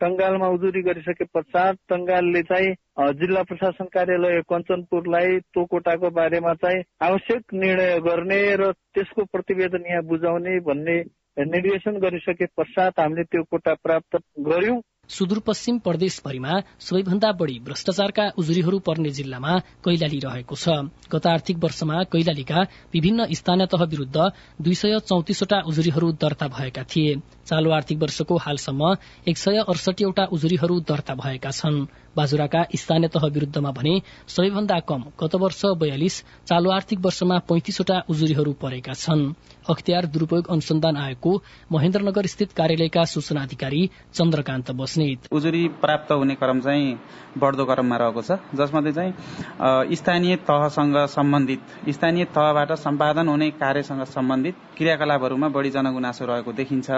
टङ्गालमा 0.00 0.48
उजुरी 0.48 0.82
गरिसके 0.82 1.28
पश्चात 1.32 1.80
टङ्गालले 1.88 2.42
चाहिँ 2.50 2.74
जिल्ला 3.14 3.42
प्रशासन 3.44 3.94
कार्यालय 3.94 4.42
कञ्चनपुरलाई 4.48 5.38
त्यो 5.46 5.64
कोटाको 5.68 6.10
बारेमा 6.12 6.58
चाहिँ 6.58 6.84
आवश्यक 7.04 7.58
निर्णय 7.60 7.98
गर्ने 8.02 8.42
र 8.56 8.72
त्यसको 8.90 9.30
प्रतिवेदन 9.32 9.90
यहाँ 9.90 10.08
बुझाउने 10.08 10.60
भन्ने 10.66 11.00
निर्देशन 11.48 11.98
गरिसके 12.00 12.54
पश्चात 12.56 13.00
हामीले 13.00 13.22
त्यो 13.28 13.42
कोटा 13.50 13.74
प्राप्त 13.82 14.24
गर्यौं 14.46 14.80
सुदूरपश्चिम 15.10 15.78
प्रदेशभरिमा 15.78 16.58
सबैभन्दा 16.80 17.30
बढ़ी 17.32 17.58
भ्रष्टाचारका 17.66 18.24
उजुरीहरू 18.38 18.78
पर्ने 18.78 19.10
जिल्लामा 19.10 19.58
कैलाली 19.82 20.18
रहेको 20.22 20.54
छ। 20.54 20.86
गत 21.10 21.26
आर्थिक 21.26 21.56
वर्षमा 21.58 22.02
कैलालीका 22.06 22.60
विभिन्न 22.94 23.26
स्थानीय 23.34 23.66
तह 23.66 23.82
विरूद्ध 23.90 24.18
दुई 24.62 24.74
सय 24.74 24.98
चौतिसवटा 25.02 25.58
उजुरीहरू 25.66 26.12
दर्ता 26.14 26.46
भएका 26.48 26.82
थिए। 26.86 27.16
चालू 27.46 27.70
आर्थिक 27.70 27.98
वर्षको 27.98 28.36
हालसम्म 28.36 28.94
एक 29.26 29.38
सय 29.38 29.58
अडसठीवटा 29.66 30.24
उजुरीहरू 30.30 30.80
दर्ता 30.86 31.14
भएका 31.16 31.50
छन्। 31.50 31.86
बाजुराका 32.16 32.64
स्थानीय 32.74 33.08
तह 33.08 33.26
विरूद्धमा 33.28 33.70
भने 33.72 33.94
सबैभन्दा 34.28 34.78
कम 34.88 35.04
गत 35.20 35.34
वर्ष 35.36 35.62
बयालिस 35.80 36.20
चालू 36.48 36.70
आर्थिक 36.70 36.98
वर्षमा 37.00 37.38
पैंतिसवटा 37.48 38.02
उजुरीहरू 38.10 38.52
परेका 38.62 38.92
छन्। 38.94 39.22
अख्तियार 39.70 40.06
दुरूपयोग 40.06 40.50
अनुसन्धान 40.50 40.96
आयोगको 40.96 41.32
महेन्द्रनगर 41.72 42.26
स्थित 42.26 42.52
कार्यालयका 42.52 43.04
सूचना 43.06 43.42
अधिकारी 43.42 43.82
चन्द्रकान्त 44.14 44.70
बस्नेत। 44.72 45.28
उजुरी 45.32 45.66
प्राप्त 45.80 46.12
हुने 46.12 46.34
क्रम 46.34 46.60
चाहिँ 46.60 46.98
बढ्दो 47.38 47.64
क्रममा 47.64 47.96
रहेको 47.96 48.22
छ 48.22 48.38
जसमध्ये 48.54 48.92
चाहिँ 48.92 49.94
स्थानीय 49.96 50.36
तहसँग 50.48 50.96
सम्बन्धित 51.08 51.60
स्थानीय 51.90 52.24
तहबाट 52.34 52.72
सम्पादन 52.80 53.28
हुने 53.28 53.50
कार्यसँग 53.60 54.04
सम्बन्धित 54.08 54.54
क्रियाकलापहरूमा 54.76 55.48
बढ़ी 55.48 55.70
जनगुनासो 55.70 56.24
रहेको 56.26 56.52
देखिन्छ। 56.52 56.88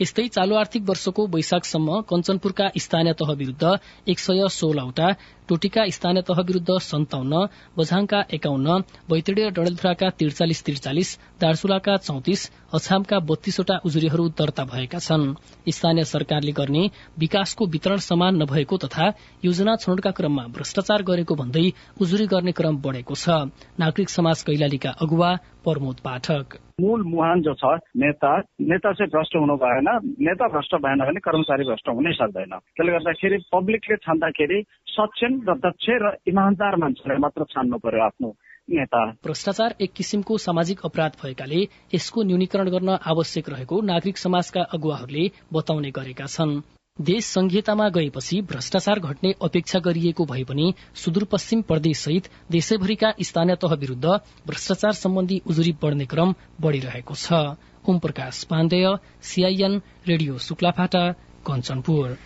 यस्तै 0.00 0.26
चालू 0.30 0.54
आर्थिक 0.56 0.82
वर्षको 0.88 1.26
वैशाखसम्म 1.28 2.00
कञ्चनपुरका 2.10 2.70
स्थानीय 2.78 3.12
तह 3.20 3.32
विरूद्ध 3.34 3.64
एक 4.08 4.18
सय 4.18 4.45
सोह्रवटा 4.48 5.08
टोटीका 5.48 5.82
स्थानीय 5.88 6.22
तह 6.22 6.40
विरूद्ध 6.42 6.78
सन्ताउन्न 6.82 7.46
बझाङका 7.78 8.20
एकाउन्न 8.34 8.68
र 9.10 9.20
डडेलधुराका 9.50 10.08
त्रिचालिस 10.10 10.64
त्रिचालिस 10.64 11.14
दार्चुलाका 11.40 11.96
चौतिस 11.98 12.40
अछामका 12.74 13.18
बत्तीसवटा 13.20 13.76
उजुरीहरू 13.86 14.28
दर्ता 14.34 14.64
भएका 14.66 14.98
छन्। 14.98 15.34
स्थानीय 15.68 16.04
सरकारले 16.04 16.52
गर्ने 16.52 16.90
विकासको 17.18 17.66
वितरण 17.66 17.96
समान 18.02 18.42
नभएको 18.42 18.76
तथा 18.84 19.06
योजना 19.44 19.76
छनौटका 19.76 20.10
क्रममा 20.10 20.46
भ्रष्टाचार 20.50 21.02
गरेको 21.02 21.34
भन्दै 21.34 21.66
उजुरी 22.00 22.26
गर्ने 22.26 22.52
क्रम 22.52 22.76
बढ़ेको 22.82 23.14
छ। 23.14 23.28
नागरिक 23.78 24.10
समाज 24.10 24.42
कैलालीका 24.42 24.90
अगुवा 25.00 25.34
प्रमोद 25.64 25.96
पाठक। 26.04 26.65
मूल 26.80 27.02
मुहान 27.02 27.40
जो 27.42 27.52
छ 27.54 27.64
नेता 27.96 28.30
नेता 28.60 28.92
चाहिँ 28.92 29.08
भ्रष्ट 29.08 29.36
हुनु 29.36 29.54
भएन। 29.56 29.88
नेता 30.20 30.48
भ्रष्ट 30.48 30.74
भएन 30.76 31.00
भने 31.00 31.20
कर्मचारी 31.24 31.64
भ्रष्ट 31.64 31.88
हुनै 31.88 32.12
सक्दैन। 32.12 32.52
त्यसले 32.52 32.92
गर्दाखेरि 32.92 33.38
पब्लिकले 33.48 33.96
छान्दाखेरि 33.96 34.58
सक्षम 34.84 35.40
र 35.48 35.56
दक्ष 35.56 35.86
र 36.04 36.12
इमान्दार 36.28 36.76
मान्छेलाई 36.76 37.18
मात्र 37.24 37.48
छान्नु 37.48 37.78
पर्यो 37.80 38.04
आफ्नो 38.04 38.28
नेता। 38.76 39.00
भ्रष्टाचार 39.24 39.80
एक 39.80 39.92
किसिमको 39.96 40.36
सामाजिक 40.38 40.84
अपराध 40.84 41.12
भएकाले 41.16 41.60
यसको 41.96 42.22
न्यूनीकरण 42.28 42.68
गर्न 42.68 43.00
आवश्यक 43.08 43.48
रहेको 43.48 43.80
नागरिक 43.80 44.16
समाजका 44.20 44.68
अगुवाहरूले 44.76 45.24
बताउने 45.48 45.90
गरेका 45.96 46.28
छन्। 46.28 46.60
देश 47.00 47.24
संघीयतामा 47.24 47.88
गएपछि 47.88 48.40
भ्रष्टाचार 48.42 48.98
घट्ने 48.98 49.32
अपेक्षा 49.42 49.78
गरिएको 49.78 50.24
भए 50.24 50.44
पनि 50.44 50.72
सुदूरपश्चिम 50.94 51.62
प्रदेश 51.62 51.98
सहित 51.98 52.28
देशैभरिका 52.50 53.12
स्थानीय 53.22 53.56
तह 53.56 53.74
विरूद्ध 53.74 54.04
भ्रष्टाचार 54.46 54.92
सम्बन्धी 54.92 55.40
उजुरी 55.46 55.72
बढ़ने 55.82 56.06
क्रम 56.06 56.34
बढ़िरहेको 56.60 57.14
छ। 57.14 57.32
Om 57.88 57.98
Prakash 57.98 58.46
CIN 59.22 59.80
radio 60.08 60.38
Shuklaphanta 60.38 61.04
Kanchanpur. 61.46 62.16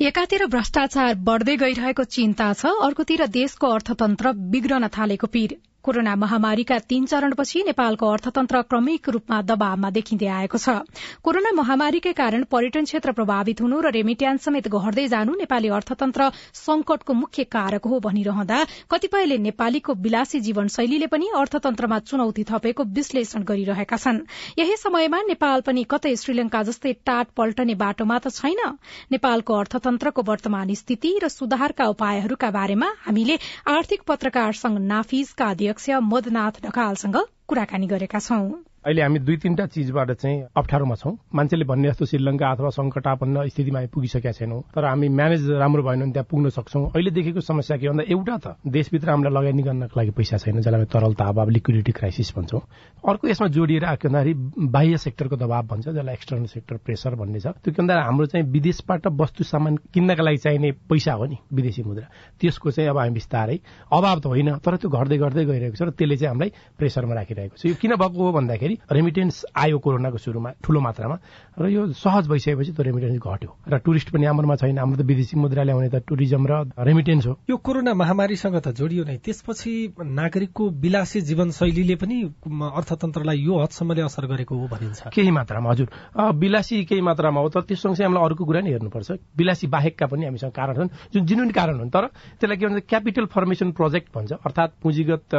एकातिर 0.00 0.46
भ्रष्टाचार 0.46 1.14
बढ़दै 1.20 1.56
गइरहेको 1.56 2.04
चिन्ता 2.04 2.52
छ 2.52 2.72
अर्कोतिर 2.82 3.26
देशको 3.26 3.66
अर्थतन्त्र 3.68 4.32
बिग्रन 4.32 4.88
थालेको 4.88 5.26
पीर 5.26 5.56
कोरोना 5.84 6.14
महामारीका 6.16 6.78
तीन 6.88 7.06
चरणपछि 7.06 7.62
नेपालको 7.64 8.06
अर्थतन्त्र 8.08 8.60
क्रमिक 8.64 9.08
रूपमा 9.08 9.40
दबावमा 9.44 9.88
देखिँदै 9.90 10.26
आएको 10.34 10.58
छ। 10.58 10.80
कोरोना 11.20 11.50
महामारीकै 11.52 12.12
कारण 12.16 12.44
पर्यटन 12.48 12.84
क्षेत्र 12.84 13.12
प्रभावित 13.12 13.60
हुनु 13.60 13.80
र 13.84 13.90
रेमिट्यान्स 13.92 14.44
समेत 14.44 14.68
घट्दै 14.70 15.06
जानु 15.08 15.34
नेपाली 15.36 15.68
अर्थतन्त्र 15.78 16.30
संकटको 16.56 17.12
मुख्य 17.14 17.44
कारक 17.52 17.84
हो 17.84 17.98
भनिरहँदा 18.00 18.60
कतिपयले 18.90 19.38
नेपालीको 19.44 19.94
विलासी 20.00 20.40
जीवनशैलीले 20.40 21.06
पनि 21.12 21.28
अर्थतन्त्रमा 21.36 21.98
चुनौती 22.08 22.44
थपेको 22.48 22.88
विश्लेषण 22.96 23.44
गरिरहेका 23.44 23.96
छन्। 23.98 24.22
यही 24.58 24.76
समयमा 24.78 25.20
नेपाल 25.28 25.60
पनि 25.68 25.84
कतै 25.90 26.14
श्रीलंका 26.16 26.62
जस्तै 26.64 26.92
टाट 27.04 27.36
पल्टने 27.36 27.74
बाटोमा 27.76 28.18
त 28.18 28.32
छैन। 28.32 28.64
नेपालको 29.12 29.52
अर्थतन्त्रको 29.58 30.22
वर्तमान 30.24 30.74
स्थिति 30.74 31.12
र 31.20 31.28
सुधारका 31.28 31.92
उपायहरूका 31.92 32.50
बारेमा 32.50 32.90
हामीले 33.04 33.38
आर्थिक 33.68 34.08
पत्रकार 34.08 34.52
संघ 34.54 34.78
नाफिजका 34.88 35.52
अध्यक्ष 35.74 36.02
मदनाथ 36.02 36.60
ढकालसँग 36.62 37.16
कुराकानी 37.48 37.86
गरेका 37.88 38.18
छौं। 38.20 38.46
अहिले 38.84 39.02
हामी 39.02 39.18
दुई 39.24 39.36
तीनटा 39.40 39.64
चिजबाट 39.72 40.10
चाहिँ 40.12 40.44
अप्ठ्यारोमा 40.52 40.94
छौँ। 41.00 41.16
मान्छेले 41.32 41.64
भन्ने 41.64 41.88
जस्तो 41.88 42.04
श्रीलङ्का 42.04 42.46
अथवा 42.52 42.68
संकटापन्न 42.68 43.48
स्थितिमा 43.48 43.78
हामी 43.80 43.88
पुगिसकेका 43.88 44.32
छैनौँ। 44.36 44.60
तर 44.76 44.84
हामी 44.84 45.08
म्यानेज 45.08 45.50
राम्रो 45.56 45.82
भएन 45.82 46.00
भने 46.04 46.12
त्यहाँ 46.12 46.28
पुग्न 46.28 46.48
सक्छौँ। 46.52 46.92
अहिले 46.92 47.10
देखेको 47.16 47.40
समस्या 47.40 47.76
के 47.80 47.88
भन्दा 47.88 48.04
एउटा 48.12 48.36
त 48.44 48.46
देशभित्र 48.60 49.08
हामीलाई 49.08 49.32
लगानी 49.32 49.62
गर्नको 49.64 49.96
लागि 49.96 50.10
पैसा 50.12 50.36
छैन 50.36 50.60
जसलाई 50.60 50.84
हामी 50.84 50.92
तरलता 50.92 51.24
अभाव 51.24 51.48
लिक्विडिटी 51.48 51.92
क्राइसिस 51.96 52.32
भन्छौँ। 52.36 52.60
अर्को 53.08 53.28
यसमा 53.28 53.48
जोडिएर 53.56 53.84
आएको 53.88 54.08
भन्दाखेरि 54.08 54.68
बाह्य 54.68 54.96
सेक्टरको 55.00 55.36
दबाव 55.40 55.64
भन्छ 55.64 55.88
जसलाई 55.88 56.14
एक्सटर्नल 56.14 56.46
सेक्टर 56.52 56.76
प्रेसर 56.84 57.14
भन्ने 57.16 57.40
छ। 57.40 57.56
त्यो 57.64 57.72
के 57.72 57.80
भन्दा 57.80 57.94
हाम्रो 58.04 58.26
चाहिँ 58.36 58.46
विदेशबाट 58.52 59.06
वस्तु 59.16 59.44
सामान 59.44 59.76
किन्नका 59.96 60.22
लागि 60.22 60.38
चाहिने 60.44 60.70
पैसा 60.92 61.12
हो 61.16 61.24
नि 61.24 61.36
विदेशी 61.56 61.82
मुद्रा। 61.88 62.06
त्यसको 62.36 62.70
चाहिँ 62.70 62.90
अब 62.92 62.98
हामी 63.00 63.16
बिस्तारै 63.16 63.56
अभाव 63.88 64.18
त 64.20 64.26
होइन 64.28 64.60
तर 64.60 64.76
त्यो 64.76 64.88
घट्दै 64.92 65.16
घट्दै 65.24 65.44
गइरहेको 65.48 65.76
छ 65.76 65.82
र 65.88 65.90
त्यसले 65.96 66.16
चाहिँ 66.20 66.36
हामीलाई 66.36 66.50
प्रेसरमा 66.76 67.14
राखिरहेको 67.16 67.56
छ। 67.56 67.64
यो 67.64 67.76
किन 67.80 67.96
भएको 67.96 68.20
हो 68.20 68.32
भन्दाखेरि 68.32 68.73
रेमिटेन्स 68.90 69.44
आयो 69.56 69.78
कोरोनाको 69.78 70.18
सुरुमा 70.18 70.50
ठूलो 70.62 70.80
मात्रामा। 70.80 71.16
र 71.60 71.68
यो 71.68 71.82
सहज 71.92 72.28
भइसकेपछि 72.28 72.72
त्यो 72.72 72.82
रेमिटेन्स 72.82 73.18
घट्यो। 73.18 73.50
र 73.68 73.74
टुरिस्ट 73.78 74.08
पनि 74.10 74.24
हाम्रोमा 74.26 74.56
छैन। 74.56 74.78
हाम्रो 74.78 74.96
त 74.98 75.06
विदेशी 75.06 75.36
मुद्रा 75.36 75.62
ल्याउने 75.62 75.88
त 75.88 75.96
टुरिज्म 76.02 76.42
र 76.46 76.52
रेमिटेन्स 76.78 77.26
हो। 77.26 77.34
यो 77.50 77.56
कोरोना 77.56 77.94
महामारीसँग 77.94 78.56
त 78.58 78.68
जोडियो 78.74 79.04
नै। 79.04 79.16
त्यसपछि 79.24 79.72
नागरिकको 80.02 80.62
विलासी 80.82 81.20
जीवनशैलीले 81.20 81.94
पनि 81.94 82.16
अर्थतन्त्रलाई 82.44 83.38
यो 83.38 83.54
हदसम्मले 83.62 84.02
असर 84.02 84.26
गरेको 84.26 84.54
हो 84.54 84.66
भनिन्छ। 84.68 85.14
केही 85.14 85.30
मात्रामा 85.30 85.70
हजुर। 85.70 85.88
विलासी 86.34 86.84
केही 86.84 87.00
मात्रामा 87.00 87.40
हो 87.40 87.48
तर 87.48 87.60
त्यो 87.68 87.76
सँगसँगै 87.76 88.04
हामीलाई 88.04 88.24
अर्को 88.24 88.44
कुरा 88.44 88.60
नि 88.60 88.70
हेर्नुपर्छ। 88.74 89.10
विलासी 89.38 89.66
बाहेकका 89.70 90.06
पनि 90.06 90.24
हामीसँग 90.26 90.52
कारण 90.52 90.74
छन् 90.74 90.90
जुन 91.14 91.22
जिनुन 91.26 91.50
कारण 91.50 91.78
हुन्। 91.78 91.90
तर 91.94 92.04
त्यसलाई 92.40 92.56
के 92.56 92.66
भन्छ 92.66 92.84
क्यापिटल 92.88 93.24
फर्मेसन 93.30 93.72
प्रोजेक्ट 93.72 94.08
भन्छ। 94.14 94.32
अर्थात् 94.44 94.72
पुँजीगत 94.82 95.34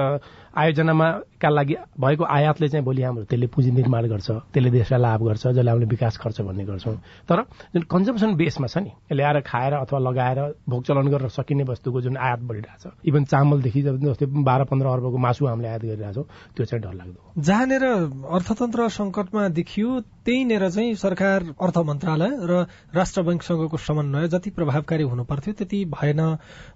आयोजनामा 0.56 1.08
का 1.42 1.50
लागि 1.50 1.76
भएको 2.00 2.24
आयातले 2.24 2.68
चाहिँ 2.68 2.86
भोलि 2.86 3.02
हाम्रो 3.04 3.25
त्यसले 3.26 3.48
पुँजी 3.48 3.72
निर्माण 3.72 4.06
गर्छ 4.08 4.30
त्यसले 4.54 4.70
देशलाई 4.72 5.02
लाभ 5.02 5.22
गर्छ 5.24 5.44
जसले 5.48 5.70
हामीले 5.72 5.88
विकास 5.90 6.18
खर्च 6.18 6.42
भन्ने 6.42 6.66
गर्छौँ। 6.66 6.96
तर 7.30 7.42
जुन 7.74 7.84
कन्जम्सन 7.90 8.36
बेसमा 8.36 8.68
छ 8.68 8.78
नि 8.78 8.92
ल्याएर 9.12 9.40
खाएर 9.44 9.74
अथवा 9.76 10.00
लगाएर 10.00 10.40
भोग 10.70 10.84
चलन 10.84 11.08
गरेर 11.14 11.30
सकिने 11.30 11.64
वस्तुको 11.66 12.02
जुन 12.02 12.18
आयात 12.18 12.40
बढिरहेछ 12.50 12.84
इभन 13.06 13.24
चामलदेखि 13.26 13.82
जस्तै 13.82 14.26
बाह्र 14.26 14.64
पन्ध्र 14.72 14.88
अर्बको 14.88 15.18
मासु 15.18 15.46
हामीले 15.46 15.68
आयात 15.68 15.84
गरिरहेछौँ 15.84 16.26
त्यो 16.56 16.66
चाहिँ 16.66 16.82
डर 16.84 16.94
लाग्दो 16.94 17.20
जहाँनिर 17.42 17.84
अर्थतन्त्र 18.36 18.90
संकटमा 18.90 19.48
देखियो 19.60 20.00
त्यहीँनिर 20.26 20.70
चाहिँ 20.70 20.96
सरकार 20.96 21.40
अर्थ 21.62 21.78
मन्त्रालय 21.86 22.32
र 22.50 22.54
राष्ट्र 22.96 23.22
बैङ्कसँगको 23.22 23.78
समन्वय 23.78 24.28
जति 24.28 24.50
प्रभावकारी 24.58 25.04
हुनु 25.04 25.24
पर्थ्यो 25.24 25.54
त्यति 25.54 25.80
भएन 25.94 26.22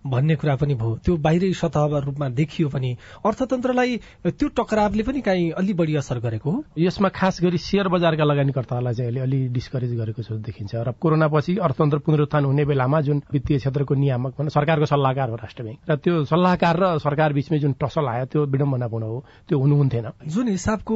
भन्ने 0.05 0.35
कुरा 0.35 0.55
पनि 0.55 0.73
भयो। 0.75 0.95
त्यो 1.05 1.15
बाहिरी 1.17 1.53
सतह 1.53 1.97
रूपमा 2.05 2.27
देखियो 2.39 2.69
पनि। 2.69 2.91
अर्थतन्त्रलाई 3.25 3.97
त्यो 4.27 4.47
टकरावले 4.57 5.03
पनि 5.03 5.21
काहीँ 5.21 5.49
अलि 5.51 5.73
बढी 5.73 5.95
असर 5.95 6.19
गरेको 6.19 6.38
हो? 6.45 6.63
यसमा 6.77 7.09
खास 7.09 7.39
गरी 7.43 7.57
सेयर 7.59 7.87
बजारका 7.87 8.23
लगानीकर्तालाई 8.23 8.93
चाहिँ 8.93 9.09
अहिले 9.09 9.21
अलि 9.21 9.39
डिस्करेज 9.49 9.91
गरेको 9.95 10.21
जस्तो 10.21 10.37
देखिन्छ। 10.39 10.75
र 10.75 10.91
कोरोना 10.99 11.27
पछि 11.27 11.55
अर्थतन्त्र 11.57 11.97
पुनरुत्थान 11.99 12.45
हुने 12.45 12.65
बेलामा 12.65 13.01
जुन 13.01 13.21
वित्तीय 13.31 13.57
क्षेत्रको 13.57 13.95
नियामक 13.95 14.33
भने 14.39 14.49
सरकारको 14.49 14.85
सल्लाहकार 14.85 15.29
हो 15.29 15.35
राष्ट्र 15.35 15.63
ब्याङ्क 15.63 15.79
र 15.89 15.95
त्यो 15.95 16.23
सल्लाहकार 16.25 16.75
र 16.79 16.85
सरकार 16.99 17.33
बीचमै 17.33 17.59
जुन 17.59 17.73
टसल 17.79 18.07
आयो 18.07 18.25
त्यो 18.25 18.45
विडम्बनापूर्ण 18.45 19.03
हो 19.05 19.17
त्यो 19.49 19.59
हुनुहुन्थेन 19.59 20.05
जुन 20.27 20.47
हिसाबको 20.49 20.95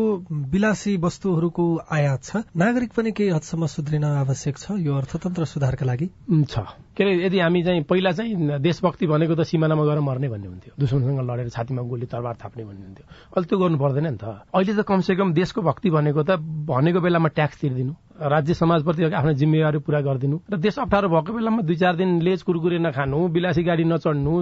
विलासी 0.54 0.98
वस्तुहरूको 1.00 1.66
आयात 1.92 2.24
छ 2.24 2.44
नागरिक 2.58 2.92
पनि 2.94 3.12
केही 3.12 3.30
हदसम्म 3.30 3.66
सुध्रिन 3.76 4.04
आवश्यक 4.04 4.58
छ 4.58 4.80
यो 4.80 4.96
अर्थतन्त्र 4.96 5.46
सुधारका 5.46 5.86
लागि? 5.86 6.08
छ। 6.46 6.83
के 6.94 7.04
अरे 7.04 7.26
यदि 7.26 7.40
हामी 7.40 7.64
चाहिँ 7.64 7.84
पहिला 7.90 8.12
चाहिँ 8.12 8.60
देशभक्ति 8.62 9.06
भनेको 9.08 9.36
त 9.36 9.44
सिमानामा 9.50 9.84
गएर 9.84 10.00
मर्ने 10.00 10.28
भन्ने 10.30 10.48
हुन्थ्यो। 10.48 10.74
दुश्मनसँग 10.80 11.20
लडेर 11.30 11.50
छातीमा 11.50 11.82
गोली 11.82 12.06
तरबार 12.06 12.36
थाप्ने 12.38 12.64
भन्ने 12.64 12.86
हुन्थ्यो। 12.86 13.06
अहिले 13.34 13.48
त्यो 13.50 13.58
गर्नु 13.60 13.78
पर्दैन 13.78 14.08
नि 14.14 14.18
त। 14.22 14.24
अहिले 14.54 14.74
त 14.78 14.82
कमसेकम 14.86 15.34
देशको 15.34 15.62
भक्ति 15.62 15.90
भनेको 15.90 16.22
त 16.24 16.38
भनेको 16.40 17.00
बेलामा 17.02 17.30
ट्याक्स 17.34 17.58
तिर्दिनु 17.62 17.94
राज्य 18.14 18.54
समाजप्रति 18.54 19.04
आफ्नो 19.10 19.34
जिम्मेवारी 19.42 19.80
पूरा 19.84 20.00
गरिदिनु 20.06 20.38
र 20.46 20.58
देश 20.62 20.78
अप्ठ्यारो 20.86 21.10
भएको 21.10 21.34
बेलामा 21.34 21.62
दुई 21.66 21.76
चार 21.82 21.96
दिन 21.98 22.22
लेज 22.22 22.42
कुरकुरे 22.46 22.78
नखानु 22.78 23.18
विलासी 23.34 23.64
गाडी 23.66 23.84
नचढ्नु 23.90 24.34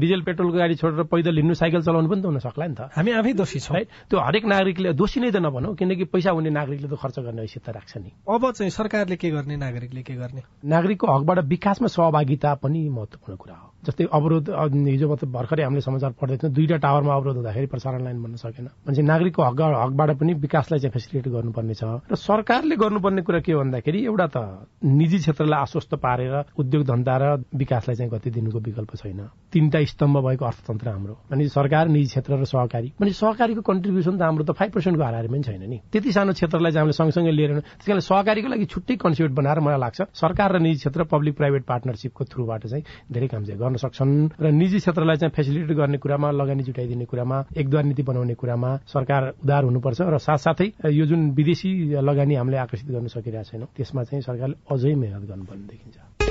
डिजल 0.00 0.20
पेट्रोलको 0.24 0.58
गाडी 0.58 0.74
छोडेर 0.80 1.04
पैदल 1.12 1.36
हिँड्नु 1.36 1.54
साइकल 1.60 1.82
चलाउनु 1.84 2.08
पनि 2.08 2.22
त 2.22 2.24
हुन 2.24 2.38
सक्ला 2.40 2.66
नि 2.66 2.74
त। 2.74 2.88
हामी 2.96 3.10
आफै 3.20 3.32
दोषी 3.36 3.60
छौँ। 3.60 3.76
है 3.76 3.84
त्यो 4.08 4.16
हरेक 4.16 4.44
नागरिकले 4.48 4.92
दोषी 4.96 5.20
नै 5.20 5.30
त 5.30 5.44
नभनौ 5.44 5.76
किनकि 5.76 6.04
पैसा 6.08 6.30
हुने 6.32 6.50
नागरिकले 6.56 6.88
त 6.88 6.96
खर्च 6.96 7.16
गर्ने 7.20 7.40
हैसियत 7.44 7.68
राख्छ 7.68 7.92
नि। 8.00 8.10
अब 8.32 8.42
चाहिँ 8.56 8.70
सरकारले 8.72 9.16
के 9.20 9.28
गर्ने 9.30 9.56
नागरिकले 9.60 10.02
के 10.08 10.14
गर्ने? 10.16 10.42
नागरिकको 10.64 11.06
हकबाट 11.06 11.38
विकासमा 11.52 11.88
सहभागिता 11.98 12.54
पनि 12.54 12.88
महत्वपूर्ण 12.88 13.36
कुरा 13.36 13.54
हो। 13.54 13.72
जस्तै 13.88 14.04
अवरोध 14.12 14.44
हिजो 14.52 15.08
भर्खरै 15.08 15.62
हामीले 15.64 15.80
समाचार 15.80 16.12
पढ्दैछौँ 16.20 16.52
दुईटा 16.52 16.76
टावरमा 16.84 17.14
अवरोध 17.16 17.36
हुँदाखेरि 17.40 17.66
प्रसारण 17.72 18.04
लाइन 18.04 18.22
बन्न 18.22 18.36
सकेन। 18.36 18.66
मान्छे 18.84 19.02
नागरिकको 19.02 19.42
हक 19.42 19.60
हकबाट 19.60 20.10
पनि 20.20 20.32
विकासलाई 20.44 20.80
चाहिँ 20.80 20.92
फेसिलिटेट 20.92 21.32
गर्नुपर्ने 21.32 21.74
छ। 21.74 21.84
र 22.04 22.14
सरकारले 22.14 22.76
गर्नुपर्ने 22.76 23.22
कुरा 23.24 23.40
के 23.40 23.54
भन्दाखेरि 23.56 23.98
एउटा 24.04 24.26
त 24.28 24.36
निजी 24.84 25.18
क्षेत्रलाई 25.24 25.60
आश्वस्त 25.64 25.94
पारेर 26.04 26.34
उद्योग 26.60 26.82
धन्दा 26.84 27.14
र 27.16 27.24
विकासलाई 27.56 27.96
चाहिँ 27.96 28.10
गति 28.12 28.30
दिनुको 28.30 28.58
विकल्प 28.60 28.92
छैन। 29.00 29.20
तीनटा 29.52 29.78
स्तम्भ 29.88 30.16
भएको 30.20 30.44
अर्थतन्त्र 30.44 30.88
हाम्रो। 30.88 31.14
भने 31.32 31.48
सरकार 31.48 31.88
निजी 31.88 32.08
क्षेत्र 32.12 32.32
र 32.36 32.44
सहकारी। 32.44 32.92
भने 33.00 33.12
सहकारीको 33.16 33.62
कन्ट्रिब्युसन 33.64 34.14
त 34.18 34.22
हाम्रो 34.22 34.44
त 34.44 34.52
फाइभ 34.52 34.70
पर्सेन्टको 34.76 35.04
हाराहारी 35.04 35.28
पनि 35.32 35.42
छैन 35.48 35.64
नि। 35.64 35.78
त्यति 35.88 36.12
सानो 36.12 36.32
क्षेत्रलाई 36.36 36.72
चाहिँ 36.76 36.84
हामीले 36.84 36.98
सँगसँगै 37.00 37.32
लिएर 37.32 37.50
त्यस 37.64 37.86
कारण 37.88 38.04
सहकारीको 38.04 38.48
लागि 38.52 38.66
छुट्टै 38.68 38.94
कन्सेप्ट 39.00 39.32
बनाएर 39.32 39.58
मलाई 39.64 39.80
लाग्छ 39.80 39.98
सरकार 40.12 40.48
र 40.52 40.58
निजी 40.60 40.78
क्षेत्र 40.84 41.04
पब्लिक 41.08 41.34
प्राइभेट 41.40 41.64
पार्टनरसिपको 41.64 42.24
थ्रुबाट 42.28 42.66
चाहिँ 42.68 42.84
धेरै 43.08 43.28
काम 43.32 43.44
चाहिँ 43.48 43.60
गर्न 43.60 43.76
सक्छन् 43.78 44.14
र 44.40 44.50
निजी 44.52 44.78
क्षेत्रलाई 44.78 45.16
चाहिँ 45.16 45.32
फेसिलिटेट 45.36 45.76
गर्ने 45.78 45.98
कुरामा 45.98 46.30
लगानी 46.30 46.62
जुटाइदिने 46.68 47.04
कुरामा 47.04 47.36
एकद्वार 47.56 47.84
नीति 47.84 48.02
बनाउने 48.02 48.34
कुरामा 48.34 48.70
सरकार 48.86 49.22
उदार 49.44 49.62
हुनुपर्छ 49.64 50.00
र 50.02 50.18
साथसाथै 50.18 50.68
यो 50.92 51.04
जुन 51.06 51.30
विदेशी 51.32 51.70
लगानी 51.98 52.34
हामीले 52.34 52.58
आकर्षित 52.66 52.88
गर्न 52.90 53.06
सकिरहेको 53.08 53.50
छैनौँ 53.50 53.68
त्यसमा 53.76 54.02
चाहिँ 54.04 54.22
सरकारले 54.22 54.56
अझै 54.70 54.94
मेहनत 54.94 55.24
गर्नुपर्ने 55.30 55.66
देखिन्छ। 55.72 56.27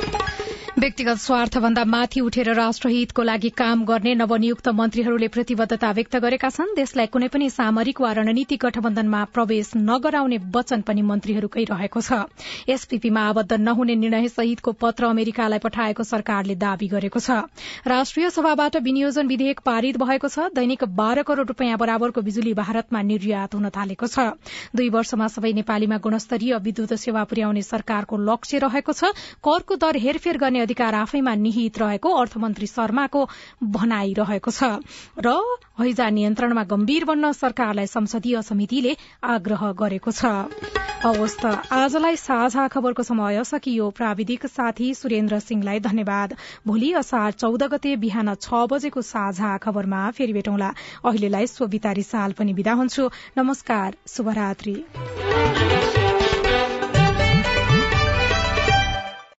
व्यक्तिगत 0.67 1.17
स्वार्थभन्दा 1.17 1.83
माथि 1.85 2.19
उठेर 2.19 2.53
राष्ट्रहितको 2.53 3.23
लागि 3.23 3.49
काम 3.51 3.83
गर्ने 3.85 4.13
नवनियुक्त 4.15 4.67
मन्त्रीहरूले 4.69 5.27
प्रतिबद्धता 5.27 5.91
व्यक्त 5.91 6.15
गरेका 6.17 6.49
छन्। 6.49 6.73
देशलाई 6.75 7.07
कुनै 7.07 7.27
पनि 7.27 7.49
सामरिक 7.49 8.01
वा 8.01 8.11
रणनीतिक 8.13 8.59
गठबन्धनमा 8.65 9.23
प्रवेश 9.33 9.71
नगराउने 9.77 10.37
वचन 10.53 10.81
पनि 10.81 11.01
मन्त्रीहरूकै 11.01 11.63
रहेको 11.71 12.01
छ। 12.01 12.19
एसपीपीमा 12.67 13.21
आबद्ध 13.29 13.53
नहुने 13.57 13.95
निर्णय 13.95 14.27
सहितको 14.29 14.71
पत्र 14.77 15.05
अमेरिकालाई 15.07 15.59
पठाएको 15.59 16.03
सरकारले 16.03 16.55
दावी 16.57 16.87
गरेको 16.87 17.19
छ। 17.19 17.47
राष्ट्रिय 17.87 18.29
सभाबाट 18.29 18.77
विनियोजन 18.83 19.27
विधेयक 19.27 19.59
पारित 19.65 19.97
भएको 19.97 20.27
छ। 20.27 20.51
दैनिक 20.53 20.83
बाह्र 20.93 21.23
करोड़ 21.23 21.47
रूपियाँ 21.47 21.77
बराबरको 21.77 22.21
बिजुली 22.21 22.53
भारतमा 22.53 23.01
निर्यात 23.01 23.55
हुन 23.55 23.69
थालेको 23.71 24.07
छ। 24.07 24.29
दुई 24.75 24.89
वर्षमा 24.91 25.27
सबै 25.31 25.53
नेपालीमा 25.53 25.97
गुणस्तरीय 26.05 26.57
विद्युत 26.61 26.93
सेवा 26.99 27.23
पुर्याउने 27.23 27.61
सरकारको 27.63 28.23
लक्ष्य 28.29 28.59
रहेको 28.59 28.93
छ। 28.93 29.15
करको 29.41 29.75
दर 29.77 30.03
हेरफेर 30.05 30.37
गर्ने 30.37 30.65
अधिकार 30.67 30.95
आफैमा 31.01 31.35
निहित 31.47 31.79
रहेको 31.79 32.09
अर्थमन्त्री 32.19 32.67
शर्माको 32.67 33.21
भनाइरहेको 33.63 34.51
छ। 34.51 34.83
र 35.17 35.35
हैजा 35.79 36.09
नियन्त्रणमा 36.11 36.63
गम्भीर 36.67 37.05
बन्न 37.05 37.31
सरकारलाई 37.33 37.87
संसदीय 37.87 38.41
समितिले 38.43 38.95
आग्रह 39.23 39.71
गरेको 39.79 40.11
छ। 40.11 40.51
हवस् 40.97 41.37
त 41.39 41.45
आजलाई 41.71 42.15
साझा 42.17 42.67
खबरको 42.67 43.03
समय 43.05 43.43
सकियो। 43.45 43.89
प्राविधिक 43.93 44.45
साथी 44.47 44.87
सुरेन्द्र 44.93 45.39
सिंहलाई 45.39 45.79
धन्यवाद। 45.79 46.33
भोलि 46.67 46.91
असार 46.97 47.31
चौध 47.37 47.63
गते 47.71 47.95
बिहान 48.01 48.33
छ 48.35 48.65
बजेको 48.67 49.01
साझा 49.05 49.55
खबरमा 49.61 50.01
फेरि 50.17 50.33
भेटौँला। 50.33 50.73
अहिलेलाई 51.05 51.47
स्वविता 51.47 51.91
रिसाल 52.01 52.31
पनि 52.33 52.53
विदा 52.53 52.73
हुन्छु। 52.81 53.09
नमस्कार 53.37 53.95
शुभरात्री। 54.09 54.75